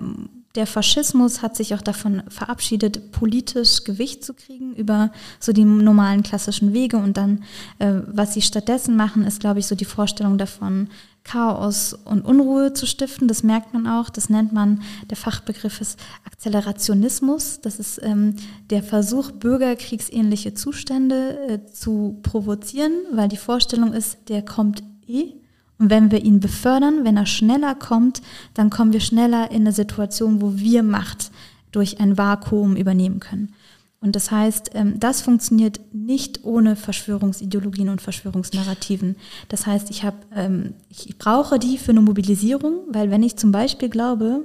[0.55, 6.21] der Faschismus hat sich auch davon verabschiedet, politisch Gewicht zu kriegen über so die normalen
[6.21, 6.97] klassischen Wege.
[6.97, 7.43] Und dann,
[7.79, 10.89] äh, was sie stattdessen machen, ist, glaube ich, so die Vorstellung davon,
[11.23, 13.27] Chaos und Unruhe zu stiften.
[13.27, 14.09] Das merkt man auch.
[14.09, 17.61] Das nennt man, der Fachbegriff ist Akzelerationismus.
[17.61, 18.35] Das ist ähm,
[18.69, 25.42] der Versuch, bürgerkriegsähnliche Zustände äh, zu provozieren, weil die Vorstellung ist, der kommt eh
[25.79, 28.21] und wenn wir ihn befördern, wenn er schneller kommt,
[28.53, 31.31] dann kommen wir schneller in eine Situation, wo wir Macht
[31.71, 33.53] durch ein Vakuum übernehmen können.
[33.99, 39.15] Und das heißt, ähm, das funktioniert nicht ohne Verschwörungsideologien und Verschwörungsnarrativen.
[39.47, 43.53] Das heißt, ich, hab, ähm, ich brauche die für eine Mobilisierung, weil wenn ich zum
[43.53, 44.43] Beispiel glaube,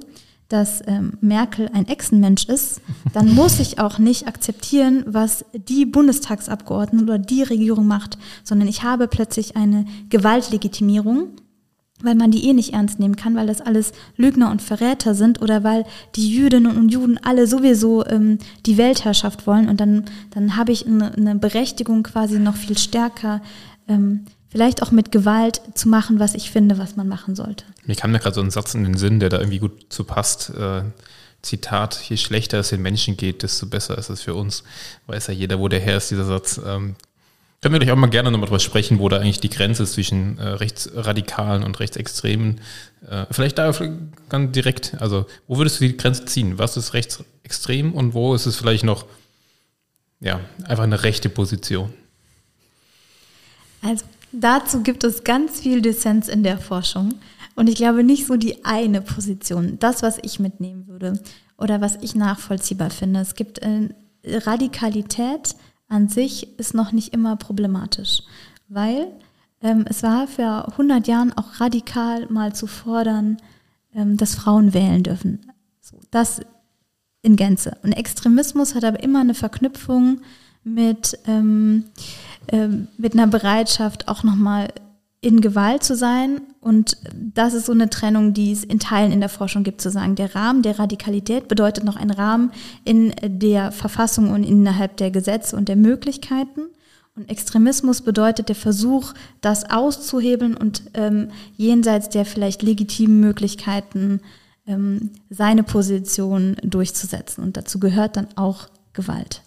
[0.49, 2.81] dass ähm, Merkel ein Echsenmensch ist,
[3.13, 8.83] dann muss ich auch nicht akzeptieren, was die Bundestagsabgeordneten oder die Regierung macht, sondern ich
[8.83, 11.29] habe plötzlich eine Gewaltlegitimierung,
[12.01, 15.41] weil man die eh nicht ernst nehmen kann, weil das alles Lügner und Verräter sind
[15.41, 15.85] oder weil
[16.15, 19.69] die Jüdinnen und Juden alle sowieso ähm, die Weltherrschaft wollen.
[19.69, 23.41] Und dann, dann habe ich eine, eine Berechtigung quasi noch viel stärker
[23.87, 27.65] ähm, vielleicht auch mit Gewalt zu machen, was ich finde, was man machen sollte.
[27.85, 30.03] Mir kam mir gerade so ein Satz in den Sinn, der da irgendwie gut zu
[30.03, 30.49] passt.
[30.51, 30.83] Äh,
[31.41, 34.63] Zitat, je schlechter es den Menschen geht, desto besser ist es für uns.
[35.07, 36.59] Weiß ja jeder, wo der Herr ist, dieser Satz.
[36.65, 36.95] Ähm,
[37.61, 39.93] können wir gleich auch mal gerne nochmal drüber sprechen, wo da eigentlich die Grenze ist
[39.93, 42.61] zwischen äh, Rechtsradikalen und Rechtsextremen.
[43.09, 43.73] Äh, vielleicht da
[44.29, 46.57] ganz direkt, also wo würdest du die Grenze ziehen?
[46.57, 49.05] Was ist rechtsextrem und wo ist es vielleicht noch
[50.21, 51.93] ja, einfach eine rechte Position?
[53.81, 57.15] Also Dazu gibt es ganz viel Dissens in der Forschung.
[57.55, 61.21] Und ich glaube nicht so die eine Position, das, was ich mitnehmen würde
[61.57, 63.19] oder was ich nachvollziehbar finde.
[63.19, 63.89] Es gibt äh,
[64.23, 65.55] Radikalität
[65.87, 68.21] an sich ist noch nicht immer problematisch,
[68.67, 69.07] weil
[69.61, 73.37] ähm, es war für 100 Jahren auch radikal mal zu fordern,
[73.93, 75.51] ähm, dass Frauen wählen dürfen.
[76.11, 76.41] Das
[77.21, 77.77] in Gänze.
[77.83, 80.21] Und Extremismus hat aber immer eine Verknüpfung
[80.63, 81.85] mit, ähm,
[82.49, 84.69] ähm, mit einer Bereitschaft, auch nochmal
[85.21, 86.41] in Gewalt zu sein.
[86.61, 89.89] Und das ist so eine Trennung, die es in Teilen in der Forschung gibt, zu
[89.89, 92.51] sagen, der Rahmen der Radikalität bedeutet noch ein Rahmen
[92.85, 96.61] in der Verfassung und innerhalb der Gesetze und der Möglichkeiten.
[97.15, 104.21] Und Extremismus bedeutet der Versuch, das auszuhebeln und ähm, jenseits der vielleicht legitimen Möglichkeiten
[104.65, 107.43] ähm, seine Position durchzusetzen.
[107.43, 109.41] Und dazu gehört dann auch Gewalt.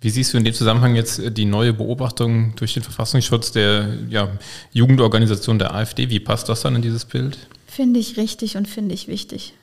[0.00, 3.88] Wie siehst du in dem Zusammenhang jetzt äh, die neue Beobachtung durch den Verfassungsschutz der
[4.08, 4.28] ja,
[4.72, 6.08] Jugendorganisation der AfD?
[6.10, 7.38] Wie passt das dann in dieses Bild?
[7.66, 9.54] Finde ich richtig und finde ich wichtig.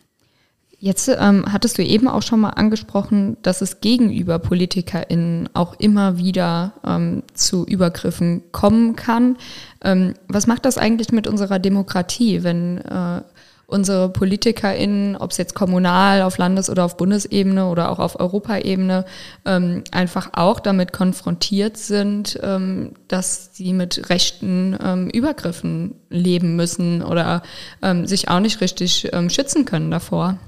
[0.79, 6.19] Jetzt ähm, hattest du eben auch schon mal angesprochen, dass es gegenüber PolitikerInnen auch immer
[6.19, 9.37] wieder ähm, zu Übergriffen kommen kann.
[9.83, 13.21] Ähm, was macht das eigentlich mit unserer Demokratie, wenn äh,
[13.67, 19.05] unsere PolitikerInnen, ob es jetzt kommunal, auf Landes- oder auf Bundesebene oder auch auf Europaebene,
[19.45, 27.03] ähm, einfach auch damit konfrontiert sind, ähm, dass sie mit rechten ähm, Übergriffen leben müssen
[27.03, 27.43] oder
[27.81, 30.39] ähm, sich auch nicht richtig ähm, schützen können davor.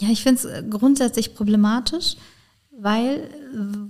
[0.00, 2.16] Ja, ich finde es äh, grundsätzlich problematisch,
[2.80, 3.28] weil,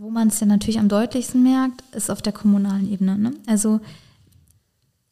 [0.01, 3.19] wo man es ja natürlich am deutlichsten merkt, ist auf der kommunalen Ebene.
[3.19, 3.35] Ne?
[3.47, 3.81] Also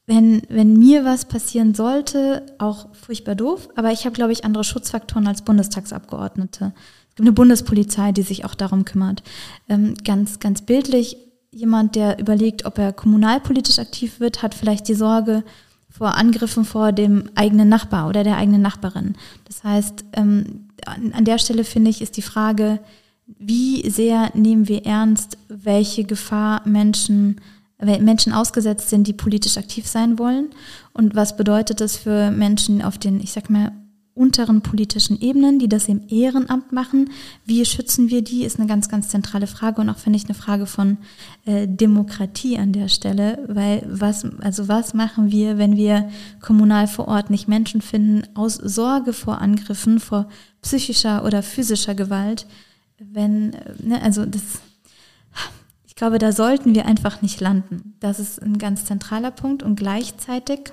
[0.06, 4.62] wenn, wenn mir was passieren sollte, auch furchtbar doof, aber ich habe, glaube ich, andere
[4.62, 6.72] Schutzfaktoren als Bundestagsabgeordnete.
[7.08, 9.22] Es gibt eine Bundespolizei, die sich auch darum kümmert.
[9.68, 11.16] Ähm, ganz, ganz bildlich,
[11.50, 15.42] jemand, der überlegt, ob er kommunalpolitisch aktiv wird, hat vielleicht die Sorge
[15.88, 19.14] vor Angriffen vor dem eigenen Nachbar oder der eigenen Nachbarin.
[19.46, 22.80] Das heißt, ähm, an, an der Stelle finde ich, ist die Frage,
[23.26, 27.40] wie sehr nehmen wir ernst, welche Gefahr Menschen
[27.78, 30.50] Menschen ausgesetzt sind, die politisch aktiv sein wollen.
[30.92, 33.72] Und was bedeutet das für Menschen auf den, ich sag mal,
[34.16, 37.10] unteren politischen Ebenen, die das im Ehrenamt machen.
[37.44, 40.34] Wie schützen wir die, ist eine ganz, ganz zentrale Frage und auch finde ich eine
[40.34, 40.96] Frage von
[41.44, 46.08] äh, Demokratie an der Stelle, weil was, also was machen wir, wenn wir
[46.40, 50.28] kommunal vor Ort nicht Menschen finden, aus Sorge vor Angriffen, vor
[50.62, 52.46] psychischer oder physischer Gewalt,
[52.98, 54.60] wenn, äh, ne, also das
[55.96, 57.94] ich glaube, da sollten wir einfach nicht landen.
[58.00, 60.70] Das ist ein ganz zentraler Punkt und gleichzeitig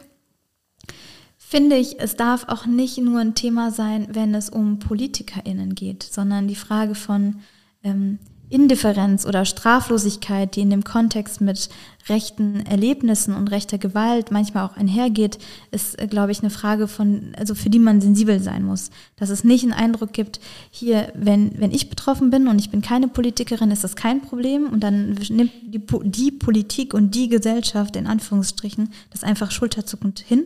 [1.37, 6.03] finde ich, es darf auch nicht nur ein Thema sein, wenn es um PolitikerInnen geht,
[6.03, 7.39] sondern die Frage von,
[7.85, 8.19] ähm,
[8.53, 11.69] Indifferenz oder Straflosigkeit, die in dem Kontext mit
[12.07, 15.39] rechten Erlebnissen und rechter Gewalt manchmal auch einhergeht,
[15.71, 18.91] ist, äh, glaube ich, eine Frage von, also für die man sensibel sein muss.
[19.15, 20.39] Dass es nicht einen Eindruck gibt,
[20.69, 24.67] hier, wenn, wenn ich betroffen bin und ich bin keine Politikerin, ist das kein Problem
[24.67, 30.45] und dann nimmt die, die Politik und die Gesellschaft in Anführungsstrichen das einfach schulterzuckend hin.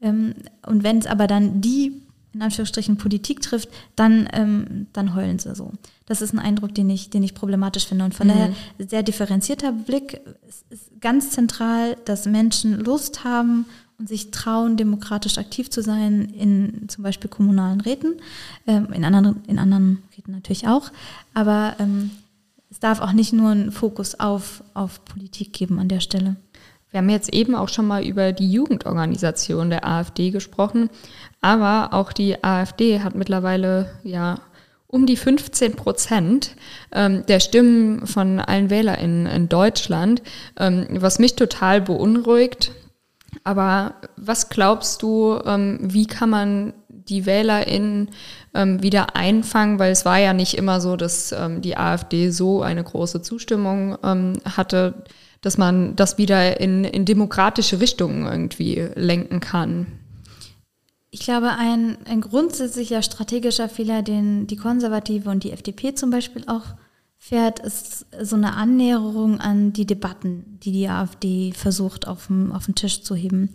[0.00, 0.34] Ähm,
[0.64, 2.02] und wenn es aber dann die
[2.34, 5.72] in Anführungsstrichen Politik trifft, dann, ähm, dann heulen sie so.
[6.06, 8.04] Das ist ein Eindruck, den ich, den ich problematisch finde.
[8.04, 8.30] Und von mhm.
[8.30, 10.20] daher sehr differenzierter Blick.
[10.48, 13.66] Es ist ganz zentral, dass Menschen Lust haben
[13.98, 18.14] und sich trauen, demokratisch aktiv zu sein in zum Beispiel kommunalen Räten,
[18.66, 20.90] ähm, in, anderen, in anderen Räten natürlich auch.
[21.34, 22.10] Aber ähm,
[22.70, 26.36] es darf auch nicht nur einen Fokus auf, auf Politik geben an der Stelle.
[26.92, 30.90] Wir haben jetzt eben auch schon mal über die Jugendorganisation der AfD gesprochen,
[31.40, 34.38] aber auch die AfD hat mittlerweile ja
[34.86, 36.54] um die 15 Prozent
[36.92, 40.22] ähm, der Stimmen von allen WählerInnen in Deutschland,
[40.58, 42.72] ähm, was mich total beunruhigt.
[43.42, 48.10] Aber was glaubst du, ähm, wie kann man die WählerInnen
[48.52, 49.78] ähm, wieder einfangen?
[49.78, 53.96] Weil es war ja nicht immer so, dass ähm, die AfD so eine große Zustimmung
[54.04, 55.04] ähm, hatte
[55.42, 59.86] dass man das wieder in, in demokratische Richtungen irgendwie lenken kann.
[61.10, 66.44] Ich glaube, ein, ein grundsätzlicher strategischer Fehler, den die Konservative und die FDP zum Beispiel
[66.46, 66.64] auch
[67.18, 72.64] fährt, ist so eine Annäherung an die Debatten, die die AfD versucht auf den, auf
[72.64, 73.50] den Tisch zu heben.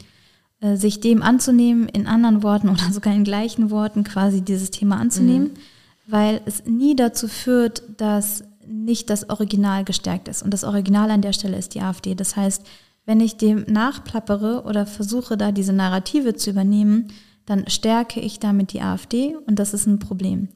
[0.60, 4.98] Äh, sich dem anzunehmen, in anderen Worten oder sogar in gleichen Worten quasi dieses Thema
[4.98, 6.12] anzunehmen, mhm.
[6.12, 10.44] weil es nie dazu führt, dass nicht das Original gestärkt ist.
[10.44, 12.16] Und das Original an der Stelle ist die AfD.
[12.16, 12.64] Das heißt,
[13.06, 17.08] wenn ich dem nachplappere oder versuche, da diese Narrative zu übernehmen,
[17.46, 20.50] dann stärke ich damit die AfD und das ist ein Problem.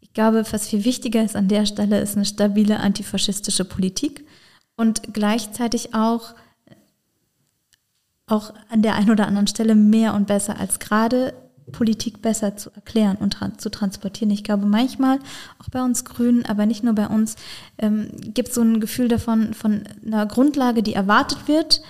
[0.00, 4.26] Ich glaube, was viel wichtiger ist an der Stelle, ist eine stabile antifaschistische Politik
[4.76, 6.34] und gleichzeitig auch
[8.28, 11.32] auch an der einen oder anderen Stelle mehr und besser als gerade
[11.72, 14.30] Politik besser zu erklären und tra zu transportieren.
[14.30, 15.18] Ich glaube, manchmal,
[15.58, 17.36] auch bei uns Grünen, aber nicht nur bei uns,
[17.78, 21.82] ähm, gibt es so ein Gefühl davon, von einer Grundlage, die erwartet wird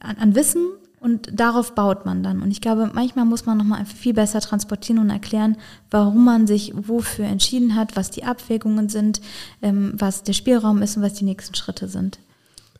[0.00, 0.66] an, an Wissen
[1.00, 2.42] und darauf baut man dann.
[2.42, 5.56] Und ich glaube, manchmal muss man nochmal viel besser transportieren und erklären,
[5.90, 9.20] warum man sich wofür entschieden hat, was die Abwägungen sind,
[9.62, 12.18] ähm, was der Spielraum ist und was die nächsten Schritte sind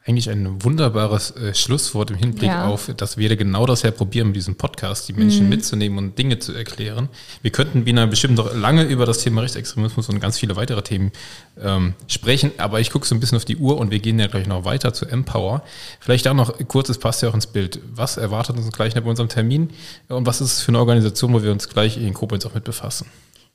[0.06, 2.66] eigentlich ein wunderbares äh, Schlusswort im Hinblick ja.
[2.66, 5.50] auf, dass wir genau das ja probieren, mit diesem Podcast die Menschen mhm.
[5.50, 7.10] mitzunehmen und Dinge zu erklären.
[7.42, 11.12] Wir könnten, Bina, bestimmt noch lange über das Thema Rechtsextremismus und ganz viele weitere Themen
[11.60, 14.26] ähm, sprechen, aber ich gucke so ein bisschen auf die Uhr und wir gehen ja
[14.26, 15.62] gleich noch weiter zu Empower.
[16.00, 17.80] Vielleicht auch noch kurz, es passt ja auch ins Bild.
[17.92, 19.68] Was erwartet uns gleich bei unserem Termin
[20.08, 22.64] und was ist es für eine Organisation, wo wir uns gleich in Koblenz auch mit
[22.64, 23.06] befassen?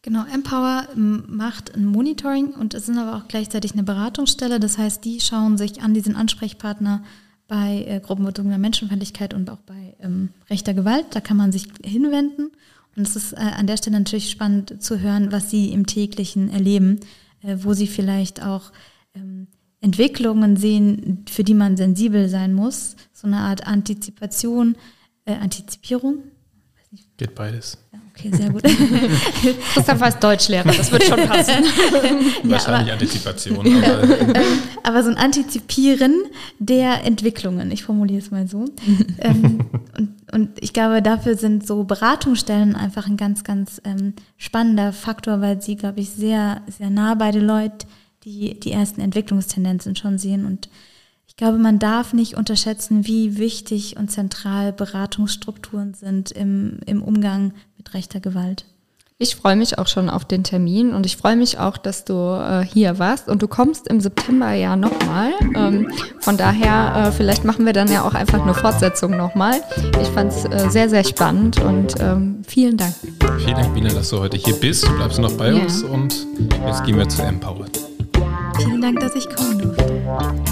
[0.06, 4.60] Genau, Empower macht ein Monitoring und es sind aber auch gleichzeitig eine Beratungsstelle.
[4.60, 7.03] Das heißt, die schauen sich an diesen Ansprechpartner
[7.47, 11.08] bei äh, Gruppenbedingungen Menschenfeindlichkeit und auch bei ähm, rechter Gewalt.
[11.10, 12.51] Da kann man sich hinwenden.
[12.95, 16.51] Und es ist äh, an der Stelle natürlich spannend zu hören, was sie im täglichen
[16.51, 16.99] erleben,
[17.41, 18.74] äh, wo sie vielleicht auch
[19.16, 19.47] ähm,
[19.82, 22.95] Entwicklungen sehen, für die man sensibel sein muss.
[23.12, 24.76] So eine Art Antizipation,
[25.26, 26.26] äh, Antizipierung.
[27.18, 27.80] Geht beides.
[27.91, 28.63] Ja, okay, sehr gut.
[29.74, 31.63] Christoph als Deutschlehrer, das wird schon passen.
[32.43, 33.57] Wahrscheinlich ja, aber, Antizipation.
[33.84, 34.34] Aber, ähm,
[34.84, 36.13] aber, so ein Antizipieren
[36.59, 38.66] der Entwicklungen, ich formuliere es mal so.
[39.20, 39.66] ähm,
[39.97, 45.41] und, und, ich glaube, dafür sind so Beratungsstellen einfach ein ganz, ganz ähm, spannender Faktor,
[45.41, 47.88] weil sie, glaube ich, sehr, sehr nah bei den Leuten
[48.24, 50.70] die, die ersten Entwicklungstendenzen schon sehen und
[51.36, 57.51] ich glaube, man darf nicht unterschätzen, wie wichtig und zentral Beratungsstrukturen sind im, im Umgang
[57.75, 58.63] mit rechter Gewalt.
[59.17, 62.13] Ich freue mich auch schon auf den Termin und ich freue mich auch, dass du
[62.13, 65.33] äh, hier warst und du kommst im September ja nochmal.
[65.55, 69.61] Ähm, von daher, äh, vielleicht machen wir dann ja auch einfach eine Fortsetzung nochmal.
[70.01, 72.93] Ich fand es äh, sehr, sehr spannend und ähm, vielen Dank.
[73.39, 74.88] Vielen Dank, Bina, dass du heute hier bist.
[74.88, 75.63] Du bleibst noch bei ja.
[75.63, 76.27] uns und
[76.65, 77.65] jetzt gehen wir zu Empower.
[78.57, 80.45] Vielen Dank, dass ich kommen durfte.